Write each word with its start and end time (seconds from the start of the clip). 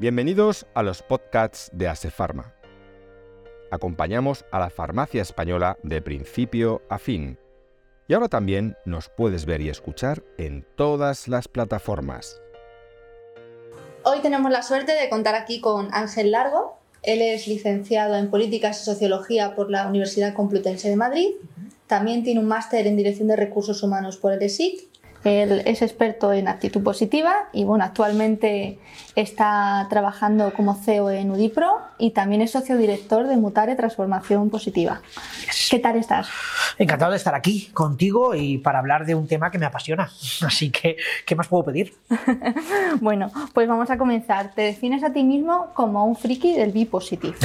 Bienvenidos 0.00 0.64
a 0.72 0.82
los 0.82 1.02
podcasts 1.02 1.68
de 1.74 1.86
Asefarma. 1.86 2.54
Acompañamos 3.70 4.46
a 4.50 4.58
la 4.58 4.70
farmacia 4.70 5.20
española 5.20 5.76
de 5.82 6.00
principio 6.00 6.80
a 6.88 6.96
fin. 6.96 7.38
Y 8.08 8.14
ahora 8.14 8.28
también 8.28 8.78
nos 8.86 9.10
puedes 9.10 9.44
ver 9.44 9.60
y 9.60 9.68
escuchar 9.68 10.22
en 10.38 10.66
todas 10.74 11.28
las 11.28 11.48
plataformas. 11.48 12.40
Hoy 14.02 14.20
tenemos 14.20 14.50
la 14.50 14.62
suerte 14.62 14.92
de 14.92 15.10
contar 15.10 15.34
aquí 15.34 15.60
con 15.60 15.92
Ángel 15.92 16.30
Largo. 16.30 16.78
Él 17.02 17.20
es 17.20 17.46
licenciado 17.46 18.16
en 18.16 18.30
Políticas 18.30 18.80
y 18.80 18.84
Sociología 18.86 19.54
por 19.54 19.70
la 19.70 19.86
Universidad 19.86 20.32
Complutense 20.32 20.88
de 20.88 20.96
Madrid. 20.96 21.28
También 21.88 22.24
tiene 22.24 22.40
un 22.40 22.48
máster 22.48 22.86
en 22.86 22.96
Dirección 22.96 23.28
de 23.28 23.36
Recursos 23.36 23.82
Humanos 23.82 24.16
por 24.16 24.32
el 24.32 24.40
ESIC 24.40 24.89
él 25.24 25.62
es 25.66 25.82
experto 25.82 26.32
en 26.32 26.48
actitud 26.48 26.82
positiva 26.82 27.34
y 27.52 27.64
bueno, 27.64 27.84
actualmente 27.84 28.78
está 29.16 29.86
trabajando 29.90 30.52
como 30.54 30.74
CEO 30.74 31.10
en 31.10 31.30
Udipro 31.30 31.78
y 31.98 32.12
también 32.12 32.40
es 32.40 32.52
socio 32.52 32.76
director 32.76 33.26
de 33.26 33.36
Mutare 33.36 33.76
Transformación 33.76 34.50
Positiva. 34.50 35.00
¿Qué 35.70 35.78
tal 35.78 35.96
estás? 35.96 36.28
Encantado 36.78 37.10
de 37.10 37.18
estar 37.18 37.34
aquí 37.34 37.70
contigo 37.72 38.34
y 38.34 38.58
para 38.58 38.78
hablar 38.78 39.04
de 39.04 39.14
un 39.14 39.26
tema 39.26 39.50
que 39.50 39.58
me 39.58 39.66
apasiona. 39.66 40.10
Así 40.46 40.70
que, 40.70 40.96
¿qué 41.26 41.36
más 41.36 41.48
puedo 41.48 41.64
pedir? 41.64 41.94
bueno, 43.00 43.30
pues 43.52 43.68
vamos 43.68 43.90
a 43.90 43.98
comenzar. 43.98 44.52
Te 44.54 44.62
defines 44.62 45.04
a 45.04 45.12
ti 45.12 45.22
mismo 45.22 45.68
como 45.74 46.04
un 46.04 46.16
friki 46.16 46.56
del 46.56 46.72
B-Positive. 46.72 47.36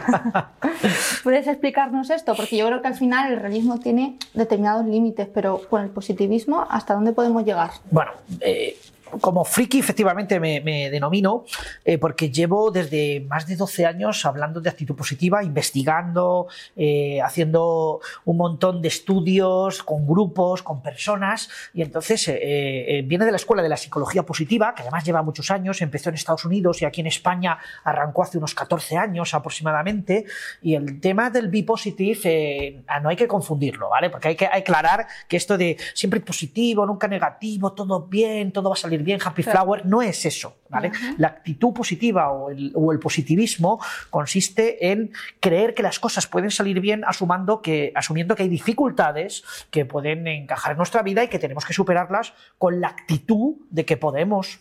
¿Puedes 1.22 1.46
explicarnos 1.46 2.10
esto? 2.10 2.34
Porque 2.34 2.56
yo 2.56 2.66
creo 2.66 2.82
que 2.82 2.88
al 2.88 2.94
final 2.94 3.32
el 3.32 3.40
realismo 3.40 3.78
tiene 3.78 4.16
determinados 4.34 4.86
límites, 4.86 5.28
pero 5.32 5.62
con 5.68 5.82
el 5.82 5.90
positivismo, 5.90 6.66
¿hasta 6.68 6.94
dónde 6.94 7.12
podemos 7.12 7.44
llegar? 7.44 7.70
Bueno, 7.90 8.12
eh, 8.40 8.76
como 9.20 9.44
friki 9.44 9.78
efectivamente 9.78 10.40
me, 10.40 10.90
denomino 10.90 11.44
eh, 11.84 11.98
porque 11.98 12.30
llevo 12.30 12.70
desde 12.70 13.20
más 13.28 13.46
de 13.46 13.56
12 13.56 13.86
años 13.86 14.24
hablando 14.24 14.60
de 14.60 14.70
actitud 14.70 14.94
positiva, 14.94 15.42
investigando, 15.42 16.48
eh, 16.76 17.20
haciendo 17.22 18.00
un 18.24 18.36
montón 18.36 18.82
de 18.82 18.88
estudios 18.88 19.82
con 19.82 20.06
grupos, 20.06 20.62
con 20.62 20.82
personas 20.82 21.48
y 21.72 21.82
entonces 21.82 22.28
eh, 22.28 23.02
viene 23.06 23.24
de 23.24 23.30
la 23.30 23.36
escuela 23.36 23.62
de 23.62 23.68
la 23.68 23.76
psicología 23.76 24.24
positiva 24.24 24.74
que 24.74 24.82
además 24.82 25.04
lleva 25.04 25.22
muchos 25.22 25.50
años, 25.50 25.80
empezó 25.82 26.10
en 26.10 26.16
Estados 26.16 26.44
Unidos 26.44 26.82
y 26.82 26.84
aquí 26.84 27.00
en 27.00 27.06
España 27.06 27.58
arrancó 27.84 28.22
hace 28.22 28.38
unos 28.38 28.54
14 28.54 28.96
años 28.96 29.34
aproximadamente 29.34 30.24
y 30.62 30.74
el 30.74 31.00
tema 31.00 31.30
del 31.30 31.48
be 31.48 31.62
positive 31.62 32.84
no 33.02 33.08
hay 33.08 33.16
que 33.16 33.28
confundirlo, 33.28 33.88
¿vale? 33.88 34.10
Porque 34.10 34.28
hay 34.28 34.36
que 34.36 34.46
aclarar 34.46 35.06
que 35.28 35.36
esto 35.36 35.56
de 35.56 35.76
siempre 35.94 36.20
positivo, 36.20 36.86
nunca 36.86 37.08
negativo, 37.08 37.72
todo 37.72 38.02
bien, 38.02 38.52
todo 38.52 38.70
va 38.70 38.74
a 38.74 38.78
salir 38.78 38.95
bien, 39.02 39.20
happy 39.24 39.42
flower, 39.42 39.84
no 39.86 40.02
es 40.02 40.24
eso. 40.26 40.56
¿vale? 40.68 40.90
La 41.18 41.28
actitud 41.28 41.72
positiva 41.72 42.30
o 42.30 42.50
el, 42.50 42.98
positivismo 43.00 43.80
consiste 44.10 44.90
en 44.90 45.12
creer 45.40 45.74
que 45.74 45.82
las 45.82 45.98
cosas 45.98 46.26
pueden 46.26 46.50
salir 46.50 46.80
bien 46.80 47.04
asumiendo 47.04 47.62
que, 47.62 47.92
asumiendo 47.94 48.34
que 48.34 48.44
hay 48.44 48.48
dificultades 48.48 49.44
que 49.70 49.84
pueden 49.84 50.26
encajar 50.26 50.72
en 50.72 50.78
nuestra 50.78 51.02
vida 51.02 51.22
y 51.24 51.28
que 51.28 51.38
tenemos 51.38 51.64
que 51.64 51.72
superarlas 51.72 52.32
con 52.58 52.80
la 52.80 52.88
actitud 52.88 53.56
de 53.70 53.84
que 53.84 53.96
podemos 53.96 54.60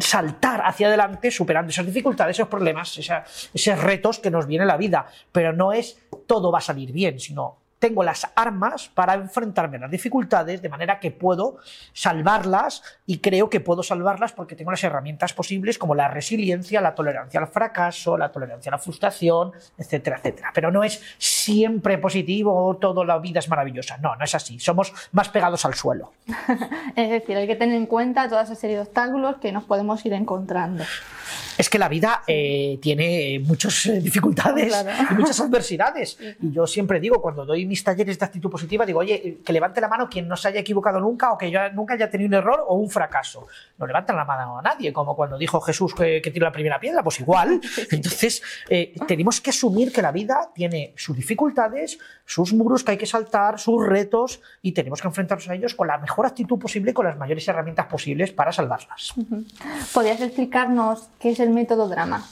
saltar 0.00 0.62
hacia 0.64 0.88
adelante 0.88 1.30
superando 1.30 1.70
esas 1.70 1.86
dificultades, 1.86 2.36
esos 2.36 2.48
problemas, 2.48 2.98
esos 3.54 3.78
retos 3.82 4.18
que 4.18 4.30
nos 4.30 4.46
viene 4.46 4.64
la 4.64 4.76
vida. 4.76 5.06
Pero 5.30 5.52
no 5.52 5.72
es 5.72 5.98
todo 6.26 6.50
va 6.50 6.58
a 6.58 6.62
salir 6.62 6.92
bien, 6.92 7.20
sino 7.20 7.61
tengo 7.82 8.04
las 8.04 8.30
armas 8.36 8.88
para 8.94 9.14
enfrentarme 9.14 9.76
a 9.76 9.80
las 9.80 9.90
dificultades 9.90 10.62
de 10.62 10.68
manera 10.68 11.00
que 11.00 11.10
puedo 11.10 11.56
salvarlas 11.92 12.80
y 13.06 13.18
creo 13.18 13.50
que 13.50 13.58
puedo 13.58 13.82
salvarlas 13.82 14.32
porque 14.32 14.54
tengo 14.54 14.70
las 14.70 14.84
herramientas 14.84 15.32
posibles 15.32 15.78
como 15.78 15.96
la 15.96 16.06
resiliencia, 16.06 16.80
la 16.80 16.94
tolerancia 16.94 17.40
al 17.40 17.48
fracaso, 17.48 18.16
la 18.16 18.30
tolerancia 18.30 18.70
a 18.70 18.76
la 18.76 18.78
frustración, 18.78 19.50
etcétera, 19.76 20.18
etcétera. 20.18 20.52
Pero 20.54 20.70
no 20.70 20.84
es 20.84 21.02
siempre 21.18 21.98
positivo, 21.98 22.78
toda 22.80 23.04
la 23.04 23.18
vida 23.18 23.40
es 23.40 23.48
maravillosa. 23.48 23.98
No, 23.98 24.14
no 24.14 24.24
es 24.24 24.32
así. 24.36 24.60
Somos 24.60 24.92
más 25.10 25.28
pegados 25.30 25.64
al 25.64 25.74
suelo. 25.74 26.12
es 26.94 27.10
decir, 27.10 27.36
hay 27.36 27.48
que 27.48 27.56
tener 27.56 27.74
en 27.74 27.86
cuenta 27.86 28.28
toda 28.28 28.42
esa 28.42 28.54
serie 28.54 28.76
de 28.76 28.82
obstáculos 28.82 29.38
que 29.38 29.50
nos 29.50 29.64
podemos 29.64 30.06
ir 30.06 30.12
encontrando. 30.12 30.84
Es 31.56 31.68
que 31.68 31.78
la 31.78 31.88
vida 31.88 32.22
eh, 32.26 32.78
tiene 32.80 33.40
muchas 33.44 33.86
eh, 33.86 34.00
dificultades 34.00 34.72
y 35.10 35.14
muchas 35.14 35.40
adversidades. 35.40 36.18
Y 36.42 36.50
yo 36.52 36.66
siempre 36.66 36.98
digo, 36.98 37.20
cuando 37.20 37.44
doy 37.44 37.66
mis 37.66 37.84
talleres 37.84 38.18
de 38.18 38.24
actitud 38.24 38.50
positiva, 38.50 38.84
digo, 38.84 39.00
oye, 39.00 39.38
que 39.44 39.52
levante 39.52 39.80
la 39.80 39.88
mano 39.88 40.08
quien 40.08 40.26
no 40.26 40.36
se 40.36 40.48
haya 40.48 40.60
equivocado 40.60 40.98
nunca 40.98 41.32
o 41.32 41.38
que 41.38 41.50
yo 41.50 41.60
nunca 41.72 41.94
haya 41.94 42.10
tenido 42.10 42.28
un 42.28 42.34
error 42.34 42.64
o 42.66 42.76
un 42.76 42.90
fracaso. 42.90 43.46
No 43.78 43.86
levantan 43.86 44.16
la 44.16 44.24
mano 44.24 44.58
a 44.58 44.62
nadie, 44.62 44.92
como 44.92 45.14
cuando 45.14 45.38
dijo 45.38 45.60
Jesús 45.60 45.94
que, 45.94 46.20
tiró 46.32 46.46
la 46.46 46.52
primera 46.52 46.80
piedra, 46.80 47.02
pues 47.02 47.20
igual. 47.20 47.60
Entonces, 47.90 48.42
eh, 48.68 48.94
tenemos 49.06 49.40
que 49.40 49.50
asumir 49.50 49.92
que 49.92 50.02
la 50.02 50.10
vida 50.10 50.50
tiene 50.54 50.94
sus 50.96 51.16
dificultades, 51.16 51.98
sus 52.24 52.52
muros 52.52 52.82
que 52.82 52.92
hay 52.92 52.98
que 52.98 53.06
saltar, 53.06 53.58
sus 53.58 53.86
retos 53.86 54.40
y 54.62 54.72
tenemos 54.72 55.00
que 55.00 55.08
enfrentarnos 55.08 55.48
a 55.48 55.54
ellos 55.54 55.74
con 55.74 55.88
la 55.88 55.98
mejor 55.98 56.26
actitud 56.26 56.58
posible 56.58 56.92
y 56.92 56.94
con 56.94 57.06
las 57.06 57.16
mayores 57.16 57.46
herramientas 57.46 57.86
posibles 57.86 58.32
para 58.32 58.52
salvarlas. 58.52 59.14
¿Podrías 59.92 60.20
explicarnos 60.20 61.08
qué 61.22 61.30
es 61.30 61.40
el 61.40 61.50
método 61.50 61.88
drama? 61.88 62.26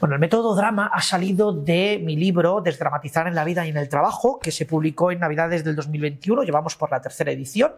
Bueno, 0.00 0.16
el 0.16 0.20
método 0.20 0.56
drama 0.56 0.90
ha 0.92 1.00
salido 1.00 1.52
de 1.52 2.00
mi 2.02 2.16
libro 2.16 2.60
Desdramatizar 2.60 3.28
en 3.28 3.36
la 3.36 3.44
vida 3.44 3.64
y 3.64 3.70
en 3.70 3.76
el 3.76 3.88
trabajo, 3.88 4.40
que 4.40 4.50
se 4.50 4.66
publicó 4.66 5.12
en 5.12 5.20
Navidades 5.20 5.62
del 5.62 5.76
2021, 5.76 6.42
llevamos 6.42 6.74
por 6.74 6.90
la 6.90 7.00
tercera 7.00 7.30
edición, 7.30 7.72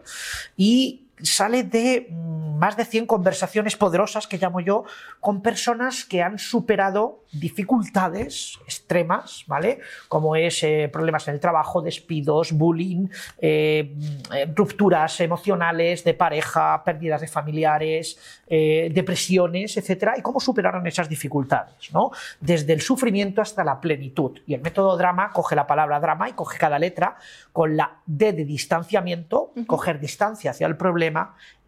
y 0.57 1.06
sale 1.23 1.63
de 1.63 2.09
mm, 2.11 2.57
más 2.57 2.77
de 2.77 2.85
100 2.85 3.07
conversaciones 3.07 3.77
poderosas, 3.77 4.27
que 4.27 4.39
llamo 4.39 4.61
yo, 4.61 4.85
con 5.21 5.43
personas 5.43 6.05
que 6.05 6.23
han 6.23 6.39
superado 6.39 7.23
dificultades 7.33 8.59
extremas, 8.65 9.45
¿vale? 9.47 9.81
Como 10.09 10.37
es 10.37 10.63
eh, 10.63 10.89
problemas 10.93 11.29
en 11.29 11.35
el 11.35 11.41
trabajo, 11.41 11.83
despidos, 11.83 12.53
bullying, 12.53 13.09
eh, 13.39 13.95
mm, 13.95 14.55
rupturas 14.55 15.21
emocionales 15.21 16.05
de 16.05 16.15
pareja, 16.15 16.83
pérdidas 16.85 17.21
de 17.21 17.29
familiares, 17.29 18.19
eh, 18.47 18.91
depresiones, 18.93 19.77
etcétera, 19.77 20.15
y 20.17 20.23
cómo 20.23 20.41
superaron 20.41 20.87
esas 20.87 21.09
dificultades, 21.09 21.93
¿no? 21.93 22.11
Desde 22.41 22.73
el 22.73 22.81
sufrimiento 22.81 23.43
hasta 23.43 23.65
la 23.65 23.81
plenitud. 23.81 24.39
Y 24.47 24.55
el 24.55 24.63
método 24.63 24.97
drama 24.97 25.31
coge 25.33 25.57
la 25.57 25.67
palabra 25.67 26.01
drama 26.01 26.29
y 26.29 26.33
coge 26.33 26.59
cada 26.59 26.79
letra 26.79 27.17
con 27.53 27.77
la 27.77 27.99
D 28.07 28.33
de 28.33 28.45
distanciamiento, 28.45 29.53
coger 29.67 30.01
distancia 30.01 30.53
hacia 30.53 30.67
el 30.67 30.77
problema, 30.77 31.06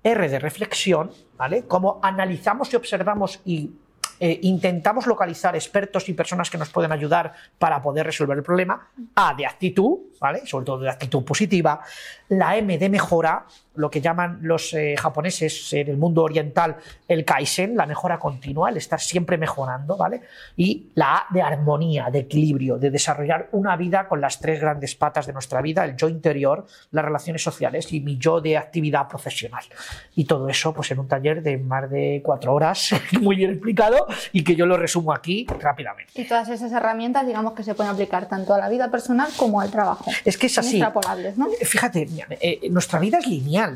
R 0.02 0.28
de 0.28 0.38
reflexión, 0.38 1.10
¿vale? 1.36 1.64
Cómo 1.66 2.00
analizamos 2.02 2.72
y 2.72 2.76
observamos 2.76 3.40
y 3.44 3.72
eh, 4.20 4.40
intentamos 4.42 5.06
localizar 5.06 5.54
expertos 5.54 6.08
y 6.08 6.12
personas 6.12 6.50
que 6.50 6.58
nos 6.58 6.70
pueden 6.70 6.90
ayudar 6.90 7.32
para 7.58 7.80
poder 7.80 8.06
resolver 8.06 8.36
el 8.36 8.42
problema. 8.42 8.88
A 9.14 9.34
de 9.34 9.46
actitud, 9.46 9.98
¿vale? 10.20 10.44
Sobre 10.46 10.64
todo 10.64 10.80
de 10.80 10.90
actitud 10.90 11.24
positiva. 11.24 11.80
La 12.28 12.56
M 12.56 12.76
de 12.78 12.88
mejora, 12.88 13.46
lo 13.78 13.90
que 13.90 14.00
llaman 14.00 14.40
los 14.42 14.74
eh, 14.74 14.96
japoneses 14.98 15.72
en 15.72 15.88
el 15.88 15.96
mundo 15.96 16.22
oriental 16.22 16.76
el 17.06 17.24
kaizen, 17.24 17.76
la 17.76 17.86
mejora 17.86 18.18
continua, 18.18 18.70
el 18.70 18.76
estar 18.76 19.00
siempre 19.00 19.38
mejorando, 19.38 19.96
¿vale? 19.96 20.20
Y 20.56 20.88
la 20.94 21.16
A 21.16 21.26
de 21.30 21.40
armonía, 21.40 22.08
de 22.10 22.20
equilibrio, 22.20 22.76
de 22.78 22.90
desarrollar 22.90 23.48
una 23.52 23.76
vida 23.76 24.08
con 24.08 24.20
las 24.20 24.40
tres 24.40 24.60
grandes 24.60 24.94
patas 24.94 25.26
de 25.26 25.32
nuestra 25.32 25.62
vida, 25.62 25.84
el 25.84 25.96
yo 25.96 26.08
interior, 26.08 26.66
las 26.90 27.04
relaciones 27.04 27.42
sociales 27.42 27.92
y 27.92 28.00
mi 28.00 28.18
yo 28.18 28.40
de 28.40 28.56
actividad 28.56 29.08
profesional. 29.08 29.62
Y 30.14 30.24
todo 30.24 30.48
eso, 30.48 30.74
pues 30.74 30.90
en 30.90 30.98
un 30.98 31.08
taller 31.08 31.42
de 31.42 31.56
más 31.58 31.88
de 31.90 32.20
cuatro 32.24 32.54
horas, 32.54 32.90
muy 33.20 33.36
bien 33.36 33.52
explicado, 33.52 34.06
y 34.32 34.44
que 34.44 34.56
yo 34.56 34.66
lo 34.66 34.76
resumo 34.76 35.12
aquí 35.12 35.46
rápidamente. 35.60 36.12
Y 36.14 36.26
todas 36.26 36.48
esas 36.48 36.72
herramientas, 36.72 37.26
digamos 37.26 37.52
que 37.52 37.62
se 37.62 37.74
pueden 37.74 37.92
aplicar 37.92 38.28
tanto 38.28 38.54
a 38.54 38.58
la 38.58 38.68
vida 38.68 38.90
personal 38.90 39.28
como 39.36 39.60
al 39.60 39.70
trabajo. 39.70 40.10
Es 40.24 40.36
que 40.36 40.46
es 40.46 40.58
así. 40.58 40.82
¿no? 41.36 41.48
Fíjate, 41.62 42.08
eh, 42.40 42.68
nuestra 42.70 42.98
vida 42.98 43.18
es 43.18 43.26
lineal. 43.26 43.67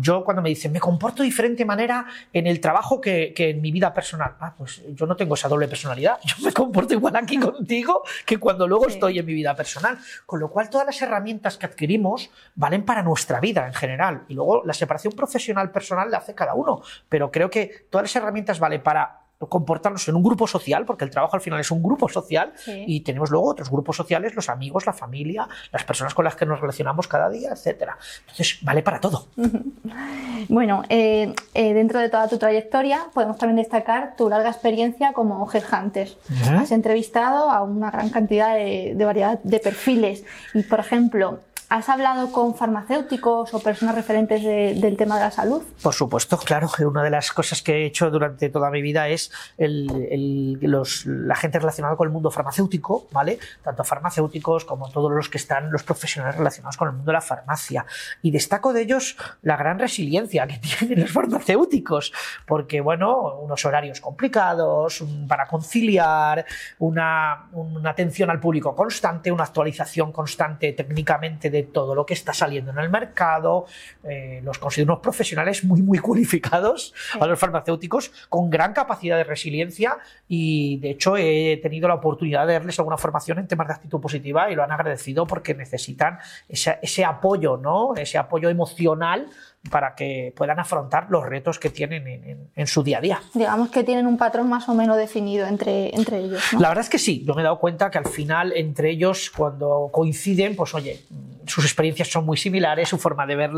Yo 0.00 0.24
cuando 0.24 0.42
me 0.42 0.48
dicen, 0.48 0.72
me 0.72 0.80
comporto 0.80 1.22
de 1.22 1.28
diferente 1.28 1.64
manera 1.64 2.06
en 2.32 2.46
el 2.46 2.60
trabajo 2.60 3.00
que, 3.00 3.32
en 3.36 3.60
mi 3.60 3.70
vida 3.70 3.92
personal. 3.92 4.34
Ah, 4.40 4.54
pues 4.56 4.82
yo 4.94 5.06
no 5.06 5.16
tengo 5.16 5.34
esa 5.34 5.48
doble 5.48 5.68
personalidad. 5.68 6.18
Yo 6.24 6.44
me 6.44 6.52
comporto 6.52 6.94
igual 6.94 7.16
aquí 7.16 7.38
contigo 7.40 8.02
que 8.24 8.38
cuando 8.38 8.66
luego 8.66 8.88
estoy 8.88 9.18
en 9.18 9.26
mi 9.26 9.34
vida 9.34 9.54
personal. 9.54 9.98
Con 10.26 10.40
lo 10.40 10.50
cual, 10.50 10.70
todas 10.70 10.86
las 10.86 11.00
herramientas 11.02 11.56
que 11.56 11.66
adquirimos 11.66 12.30
valen 12.54 12.84
para 12.84 13.02
nuestra 13.02 13.40
vida 13.40 13.66
en 13.66 13.74
general. 13.74 14.24
Y 14.28 14.34
luego 14.34 14.62
la 14.64 14.74
separación 14.74 15.12
profesional-personal 15.12 16.10
la 16.10 16.18
hace 16.18 16.34
cada 16.34 16.54
uno. 16.54 16.82
Pero 17.08 17.30
creo 17.30 17.50
que 17.50 17.86
todas 17.90 18.04
las 18.04 18.16
herramientas 18.16 18.58
valen 18.58 18.82
para 18.82 19.20
comportarnos 19.48 20.06
en 20.08 20.16
un 20.16 20.22
grupo 20.22 20.46
social, 20.46 20.84
porque 20.84 21.04
el 21.04 21.10
trabajo 21.10 21.34
al 21.34 21.40
final 21.40 21.60
es 21.60 21.70
un 21.70 21.82
grupo 21.82 22.08
social, 22.08 22.52
y 22.66 23.00
tenemos 23.00 23.30
luego 23.30 23.48
otros 23.48 23.70
grupos 23.70 23.96
sociales, 23.96 24.34
los 24.34 24.48
amigos, 24.48 24.86
la 24.86 24.92
familia, 24.92 25.48
las 25.72 25.84
personas 25.84 26.14
con 26.14 26.24
las 26.24 26.36
que 26.36 26.46
nos 26.46 26.60
relacionamos 26.60 27.08
cada 27.08 27.28
día, 27.30 27.50
etc. 27.52 27.90
Entonces, 28.20 28.58
vale 28.62 28.82
para 28.82 29.00
todo. 29.00 29.26
bueno, 30.48 30.82
eh, 30.88 31.32
eh, 31.54 31.74
dentro 31.74 32.00
de 32.00 32.08
toda 32.08 32.28
tu 32.28 32.38
trayectoria, 32.38 33.06
podemos 33.14 33.38
también 33.38 33.56
destacar 33.56 34.14
tu 34.16 34.28
larga 34.28 34.50
experiencia 34.50 35.12
como 35.12 35.48
headhunter. 35.50 36.08
Has 36.50 36.70
entrevistado 36.72 37.50
a 37.50 37.62
una 37.62 37.90
gran 37.90 38.10
cantidad 38.10 38.54
de, 38.54 38.92
de 38.94 39.04
variedad 39.04 39.40
de 39.42 39.58
perfiles, 39.58 40.24
y 40.54 40.62
por 40.62 40.80
ejemplo, 40.80 41.40
¿Has 41.70 41.88
hablado 41.88 42.32
con 42.32 42.56
farmacéuticos 42.56 43.54
o 43.54 43.62
personas 43.62 43.94
referentes 43.94 44.42
del 44.42 44.96
tema 44.96 45.14
de 45.14 45.20
la 45.20 45.30
salud? 45.30 45.62
Por 45.80 45.94
supuesto, 45.94 46.36
claro. 46.36 46.68
Una 46.84 47.04
de 47.04 47.10
las 47.10 47.30
cosas 47.30 47.62
que 47.62 47.74
he 47.74 47.86
hecho 47.86 48.10
durante 48.10 48.48
toda 48.48 48.72
mi 48.72 48.82
vida 48.82 49.08
es 49.08 49.30
la 49.56 51.36
gente 51.36 51.60
relacionada 51.60 51.94
con 51.94 52.08
el 52.08 52.12
mundo 52.12 52.32
farmacéutico, 52.32 53.06
¿vale? 53.12 53.38
Tanto 53.62 53.84
farmacéuticos 53.84 54.64
como 54.64 54.90
todos 54.90 55.12
los 55.12 55.28
que 55.28 55.38
están, 55.38 55.70
los 55.70 55.84
profesionales 55.84 56.36
relacionados 56.36 56.76
con 56.76 56.88
el 56.88 56.94
mundo 56.94 57.10
de 57.10 57.12
la 57.12 57.20
farmacia. 57.20 57.86
Y 58.20 58.32
destaco 58.32 58.72
de 58.72 58.82
ellos 58.82 59.16
la 59.42 59.56
gran 59.56 59.78
resiliencia 59.78 60.48
que 60.48 60.58
tienen 60.78 61.02
los 61.02 61.12
farmacéuticos, 61.12 62.12
porque, 62.48 62.80
bueno, 62.80 63.36
unos 63.36 63.64
horarios 63.64 64.00
complicados, 64.00 65.04
para 65.28 65.46
conciliar, 65.46 66.44
una, 66.80 67.48
una 67.52 67.90
atención 67.90 68.28
al 68.28 68.40
público 68.40 68.74
constante, 68.74 69.30
una 69.30 69.44
actualización 69.44 70.10
constante 70.10 70.72
técnicamente 70.72 71.48
de 71.48 71.59
todo 71.64 71.94
lo 71.94 72.06
que 72.06 72.14
está 72.14 72.32
saliendo 72.32 72.70
en 72.70 72.78
el 72.78 72.90
mercado. 72.90 73.66
Eh, 74.04 74.40
los 74.42 74.58
considero 74.58 74.92
unos 74.92 75.02
profesionales 75.02 75.64
muy, 75.64 75.82
muy 75.82 75.98
cualificados 75.98 76.94
a 77.18 77.26
los 77.26 77.38
farmacéuticos, 77.38 78.12
con 78.28 78.50
gran 78.50 78.72
capacidad 78.72 79.16
de 79.16 79.24
resiliencia 79.24 79.98
y 80.28 80.78
de 80.78 80.90
hecho 80.90 81.16
he 81.16 81.58
tenido 81.62 81.88
la 81.88 81.94
oportunidad 81.94 82.46
de 82.46 82.54
darles 82.54 82.78
alguna 82.78 82.96
formación 82.96 83.38
en 83.38 83.46
temas 83.46 83.68
de 83.68 83.74
actitud 83.74 84.00
positiva 84.00 84.50
y 84.50 84.54
lo 84.54 84.62
han 84.62 84.72
agradecido 84.72 85.26
porque 85.26 85.54
necesitan 85.54 86.18
ese, 86.48 86.78
ese 86.82 87.04
apoyo, 87.04 87.56
¿no? 87.56 87.94
ese 87.96 88.18
apoyo 88.18 88.48
emocional 88.48 89.28
para 89.68 89.94
que 89.94 90.32
puedan 90.34 90.58
afrontar 90.58 91.08
los 91.10 91.26
retos 91.26 91.58
que 91.58 91.68
tienen 91.68 92.50
en, 92.54 92.66
su 92.66 92.82
día 92.82 92.98
a 92.98 93.00
día. 93.00 93.22
Digamos 93.34 93.70
que 93.70 93.84
tienen 93.84 94.06
un 94.06 94.16
patrón 94.16 94.48
más 94.48 94.68
o 94.68 94.74
menos 94.74 94.96
definido 94.96 95.46
entre, 95.46 95.94
entre 95.94 96.18
ellos. 96.18 96.52
La 96.54 96.68
verdad 96.68 96.84
es 96.84 96.90
que 96.90 96.98
sí, 96.98 97.24
yo 97.26 97.34
me 97.34 97.42
he 97.42 97.44
dado 97.44 97.58
cuenta 97.58 97.90
que 97.90 97.98
al 97.98 98.06
final 98.06 98.52
entre 98.56 98.90
ellos 98.90 99.30
cuando 99.30 99.90
coinciden, 99.92 100.56
pues 100.56 100.74
oye, 100.74 101.04
sus 101.50 101.64
experiencias 101.64 102.08
son 102.08 102.24
muy 102.24 102.36
similares, 102.36 102.88
su 102.88 102.98
forma 102.98 103.26
de 103.26 103.36
ver 103.36 103.50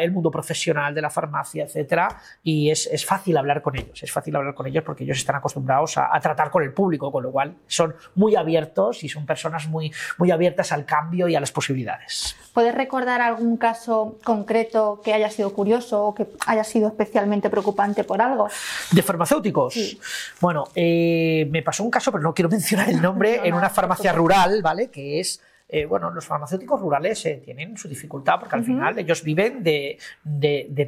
el 0.00 0.12
mundo 0.12 0.30
profesional 0.30 0.94
de 0.94 1.00
la 1.00 1.10
farmacia, 1.10 1.64
etcétera, 1.64 2.20
y 2.42 2.70
es, 2.70 3.06
fácil 3.06 3.36
hablar 3.36 3.62
con 3.62 3.76
ellos, 3.76 4.02
es 4.02 4.10
fácil 4.10 4.34
hablar 4.36 4.54
con 4.54 4.66
ellos 4.66 4.82
porque 4.84 5.04
ellos 5.04 5.18
están 5.18 5.36
acostumbrados 5.36 5.96
a, 5.96 6.18
tratar 6.20 6.50
con 6.50 6.62
el 6.62 6.72
público, 6.72 7.12
con 7.12 7.22
lo 7.22 7.30
cual 7.30 7.54
son 7.66 7.94
muy 8.16 8.34
abiertos 8.34 9.04
y 9.04 9.08
son 9.08 9.24
personas 9.24 9.68
muy, 9.68 9.92
muy 10.18 10.30
abiertas 10.30 10.72
al 10.72 10.84
cambio 10.84 11.28
y 11.28 11.36
a 11.36 11.40
las 11.40 11.52
posibilidades. 11.52 12.36
¿Puedes 12.52 12.74
recordar 12.74 13.20
algún 13.20 13.56
caso 13.56 14.18
concreto 14.24 15.00
que 15.06 15.14
haya 15.14 15.30
sido 15.30 15.52
curioso 15.52 16.06
o 16.06 16.14
que 16.16 16.26
haya 16.48 16.64
sido 16.64 16.88
especialmente 16.88 17.48
preocupante 17.48 18.02
por 18.02 18.20
algo? 18.20 18.48
¿De 18.90 19.02
farmacéuticos? 19.02 19.96
Bueno, 20.40 20.64
eh, 20.74 21.46
me 21.48 21.62
pasó 21.62 21.84
un 21.84 21.92
caso, 21.92 22.10
pero 22.10 22.24
no 22.24 22.34
quiero 22.34 22.48
mencionar 22.56 22.90
el 22.90 23.00
nombre, 23.00 23.46
en 23.46 23.54
una 23.54 23.70
farmacia 23.70 24.12
rural, 24.12 24.62
¿vale? 24.62 24.90
Que 24.90 25.20
es 25.20 25.40
eh, 25.68 25.84
bueno, 25.84 26.12
los 26.12 26.24
farmacéuticos 26.24 26.80
rurales 26.80 27.26
eh, 27.26 27.42
tienen 27.44 27.76
su 27.76 27.88
dificultad 27.88 28.38
porque 28.38 28.54
al 28.54 28.64
final 28.64 28.96
ellos 29.00 29.24
viven 29.24 29.64
de, 29.64 29.98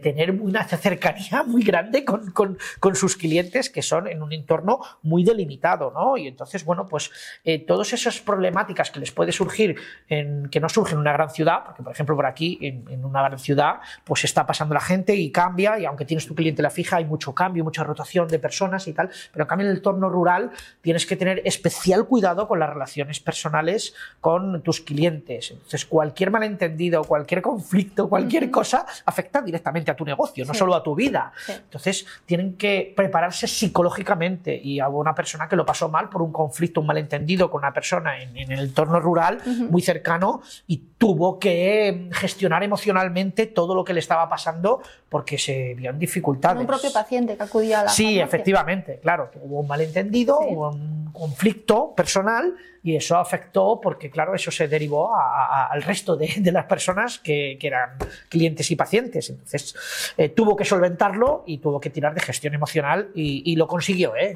tener 0.01 0.31
una 0.31 0.63
cercanía 0.65 1.43
muy 1.47 1.65
grande 1.65 2.05
con, 2.05 2.95
sus 2.95 3.17
clientes 3.17 3.71
que 3.71 3.83
son 3.83 4.07
en 4.07 4.23
un 4.23 4.33
entorno 4.33 4.81
muy 5.03 5.25
delimitado, 5.25 5.91
¿no? 5.91 6.17
Y 6.17 6.29
entonces, 6.29 6.65
bueno, 6.65 6.87
pues 6.87 7.11
eh, 7.45 7.59
todas 7.59 7.93
esas 7.93 8.21
problemáticas 8.21 8.91
que 8.91 9.01
les 9.01 9.11
puede 9.11 9.33
surgir, 9.33 9.77
en, 10.09 10.49
que 10.49 10.61
no 10.61 10.69
surgen 10.69 10.95
en 10.95 11.01
una 11.01 11.13
gran 11.13 11.31
ciudad, 11.31 11.65
porque 11.65 11.83
por 11.83 11.93
ejemplo 11.93 12.15
por 12.15 12.27
aquí, 12.27 12.59
en, 12.63 13.05
una 13.05 13.23
gran 13.23 13.39
ciudad, 13.39 13.81
pues 14.05 14.25
está 14.25 14.47
pasando 14.47 14.75
la 14.75 14.81
gente 14.81 15.15
y 15.15 15.33
cambia, 15.33 15.79
y 15.79 15.87
aunque 15.87 16.05
tienes 16.05 16.27
tu 16.27 16.35
cliente 16.35 16.63
la 16.63 16.71
fija, 16.71 16.97
hay 16.97 17.05
mucho 17.05 17.35
cambio, 17.35 17.65
mucha 17.65 17.83
rotación 17.83 18.29
de 18.29 18.39
personas 18.39 18.87
y 18.87 18.93
tal, 18.93 19.11
pero 19.33 19.45
en 19.45 19.49
cambio 19.49 19.67
en 19.67 19.73
el 19.73 19.79
entorno 19.79 20.09
rural 20.09 20.51
tienes 20.81 21.05
que 21.05 21.17
tener 21.17 21.43
especial 21.45 22.07
cuidado 22.07 22.47
con 22.47 22.59
las 22.59 22.69
relaciones 22.69 23.21
personales 23.21 23.95
con 24.21 24.63
tus 24.69 24.83
clientes. 24.83 25.51
Entonces, 25.51 25.87
cualquier 25.87 26.31
malentendido, 26.31 27.03
cualquier 27.03 27.41
conflicto, 27.41 28.07
cualquier 28.07 28.51
cosa 28.51 28.85
afecta 29.07 29.41
directamente 29.41 29.91
a 29.91 29.97
tu 29.97 30.05
negocio, 30.05 30.45
no 30.45 30.53
solo 30.53 30.75
a 30.75 30.83
tu 30.83 30.95
vida. 30.95 31.33
Entonces, 31.49 32.05
tienen 32.27 32.59
que 32.59 32.93
prepararse 32.95 33.47
psicológicamente 33.47 34.55
y 34.55 34.79
a 34.79 34.91
una 34.91 35.15
persona 35.15 35.49
que 35.49 35.57
lo 35.57 35.65
pasó 35.65 35.89
mal 35.89 36.11
por 36.11 36.21
un 36.21 36.33
conflicto, 36.33 36.83
un 36.83 36.87
malentendido 36.87 37.51
con 37.51 37.61
una 37.61 37.73
persona 37.73 38.21
en, 38.21 38.37
el 38.37 38.61
entorno 38.61 39.01
rural 39.01 39.39
muy 39.71 39.81
cercano 39.81 40.43
y 40.67 40.77
tuvo 40.99 41.39
que 41.39 42.11
gestionar 42.13 42.63
emocionalmente 42.63 43.47
todo 43.47 43.75
lo 43.75 43.85
que 43.85 43.95
le 43.95 44.01
estaba 44.01 44.29
pasando 44.29 44.83
porque 45.09 45.39
se 45.39 45.73
vio 45.77 45.89
en 45.89 45.99
dificultades. 45.99 46.61
Un 46.61 46.67
propio 46.67 46.93
paciente 46.93 47.39
que 47.39 47.43
acudía 47.43 47.81
a 47.81 47.85
la 47.85 47.89
Sí, 47.89 48.21
efectivamente, 48.21 48.99
claro, 49.01 49.31
hubo 49.41 49.61
un 49.61 49.67
malentendido, 49.67 50.39
hubo 50.41 50.69
un 50.69 51.11
conflicto 51.11 51.95
personal 51.95 52.55
y 52.83 52.97
eso 52.97 53.17
afectó 53.17 53.81
porque, 53.81 54.11
claro, 54.11 54.35
eso 54.35 54.51
se 54.51 54.69
derivó 54.69 55.13
al 55.15 55.83
resto 55.83 56.17
de, 56.17 56.29
las 56.53 56.65
personas 56.67 57.19
que, 57.19 57.59
eran 57.61 57.91
clientes 58.29 58.71
y 58.71 58.77
pacientes. 58.77 59.31
Entonces, 59.31 60.15
eh, 60.17 60.31
tuvo 60.31 60.57
que 60.57 60.65
solventarlo 60.65 61.45
y 61.47 61.59
tuvo 61.59 61.81
que 61.81 61.91
tirar 61.91 62.15
de 62.15 62.21
gestión 62.21 62.55
emocional 62.55 63.11
y, 63.15 63.57
lo 63.57 63.67
consiguió. 63.67 64.15
¿eh? 64.17 64.35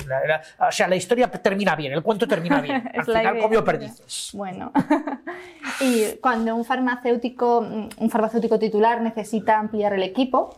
o 0.58 0.72
sea, 0.72 0.88
la 0.88 0.96
historia 0.96 1.30
termina 1.30 1.76
bien, 1.76 1.92
el 1.92 2.02
cuento 2.02 2.26
termina 2.26 2.60
bien. 2.60 2.90
Al 2.94 3.04
final 3.04 3.38
comió 3.38 3.64
perdices. 3.64 4.30
Bueno, 4.34 4.72
y 5.80 6.16
cuando 6.20 6.54
un 6.56 6.64
farmacéutico, 6.64 7.60
un 7.60 8.10
farmacéutico 8.10 8.58
titular 8.58 9.00
necesita 9.00 9.58
ampliar 9.58 9.92
el 9.92 10.02
equipo, 10.02 10.56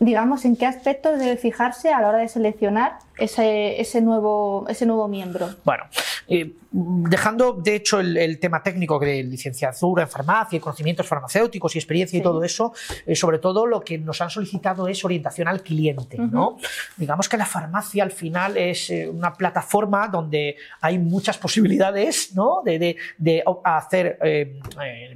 digamos, 0.00 0.44
¿en 0.44 0.56
qué 0.56 0.66
aspectos 0.66 1.18
debe 1.18 1.36
fijarse 1.36 1.92
a 1.92 2.00
la 2.00 2.08
hora 2.08 2.18
de 2.18 2.28
seleccionar 2.28 2.98
ese, 3.18 3.80
ese, 3.80 4.00
nuevo, 4.00 4.64
ese 4.68 4.86
nuevo 4.86 5.08
miembro? 5.08 5.48
Bueno, 5.64 5.84
eh, 6.30 6.52
dejando 6.70 7.54
de 7.54 7.76
hecho 7.76 8.00
el, 8.00 8.38
tema 8.38 8.62
técnico 8.62 8.98
de 8.98 9.22
licenciatura 9.22 10.02
en 10.02 10.08
farmacia 10.10 10.58
y 10.58 10.60
conocimientos 10.60 11.06
farmacéuticos 11.06 11.74
y 11.74 11.78
experiencia 11.78 12.18
y 12.18 12.22
todo 12.22 12.44
eso, 12.44 12.74
eh, 13.06 13.16
sobre 13.16 13.38
todo 13.38 13.64
lo 13.64 13.80
que 13.80 13.96
nos 13.96 14.20
han 14.20 14.28
solicitado 14.28 14.86
es 14.86 15.02
orientación 15.02 15.48
al 15.48 15.62
cliente. 15.62 16.18
¿no? 16.18 16.58
Digamos 16.98 17.28
que 17.30 17.38
la 17.38 17.46
farmacia 17.46 18.02
al 18.02 18.10
final 18.10 18.58
es 18.58 18.90
eh, 18.90 19.08
una 19.08 19.32
plataforma 19.32 20.08
donde 20.08 20.56
hay 20.82 20.98
muchas 20.98 21.38
posibilidades 21.38 22.34
¿no? 22.34 22.60
de, 22.62 22.96
de, 23.16 23.44
hacer 23.64 24.18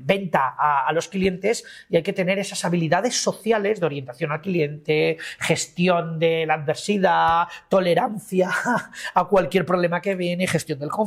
venta 0.00 0.54
a, 0.58 0.86
a 0.88 0.92
los 0.92 1.08
clientes 1.08 1.64
y 1.90 1.96
hay 1.96 2.02
que 2.02 2.14
tener 2.14 2.38
esas 2.38 2.64
habilidades 2.64 3.16
sociales 3.16 3.78
de 3.78 3.86
orientación 3.86 4.32
al 4.32 4.40
cliente, 4.40 5.18
gestión 5.38 6.18
de 6.18 6.46
la 6.46 6.54
adversidad, 6.54 7.48
tolerancia 7.68 8.50
a 9.14 9.24
cualquier 9.26 9.66
problema 9.66 10.00
que 10.00 10.14
viene, 10.14 10.46
gestión 10.46 10.78
del 10.78 10.88
conflicto, 10.88 11.01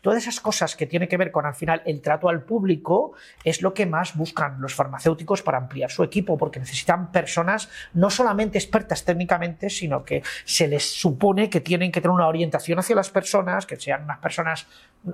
todas 0.00 0.22
esas 0.22 0.40
cosas 0.40 0.76
que 0.76 0.86
tienen 0.86 1.08
que 1.08 1.16
ver 1.16 1.30
con 1.30 1.46
al 1.46 1.54
final 1.54 1.82
el 1.86 2.00
trato 2.00 2.28
al 2.28 2.42
público 2.42 3.12
es 3.44 3.62
lo 3.62 3.74
que 3.74 3.86
más 3.86 4.16
buscan 4.16 4.60
los 4.60 4.74
farmacéuticos 4.74 5.42
para 5.42 5.58
ampliar 5.58 5.90
su 5.90 6.02
equipo, 6.02 6.36
porque 6.36 6.60
necesitan 6.60 7.12
personas 7.12 7.68
no 7.94 8.10
solamente 8.10 8.58
expertas 8.58 9.04
técnicamente, 9.04 9.70
sino 9.70 10.04
que 10.04 10.22
se 10.44 10.68
les 10.68 10.84
supone 10.84 11.50
que 11.50 11.60
tienen 11.60 11.92
que 11.92 12.00
tener 12.00 12.14
una 12.14 12.28
orientación 12.28 12.78
hacia 12.78 12.96
las 12.96 13.10
personas, 13.10 13.66
que 13.66 13.76
sean 13.76 14.04
unas 14.04 14.18
personas, 14.18 14.66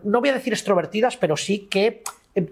no 0.05 0.21
voy 0.21 0.31
a 0.31 0.35
decir 0.35 0.53
extrovertidas, 0.53 1.17
pero 1.17 1.37
sí 1.37 1.69
que 1.71 2.03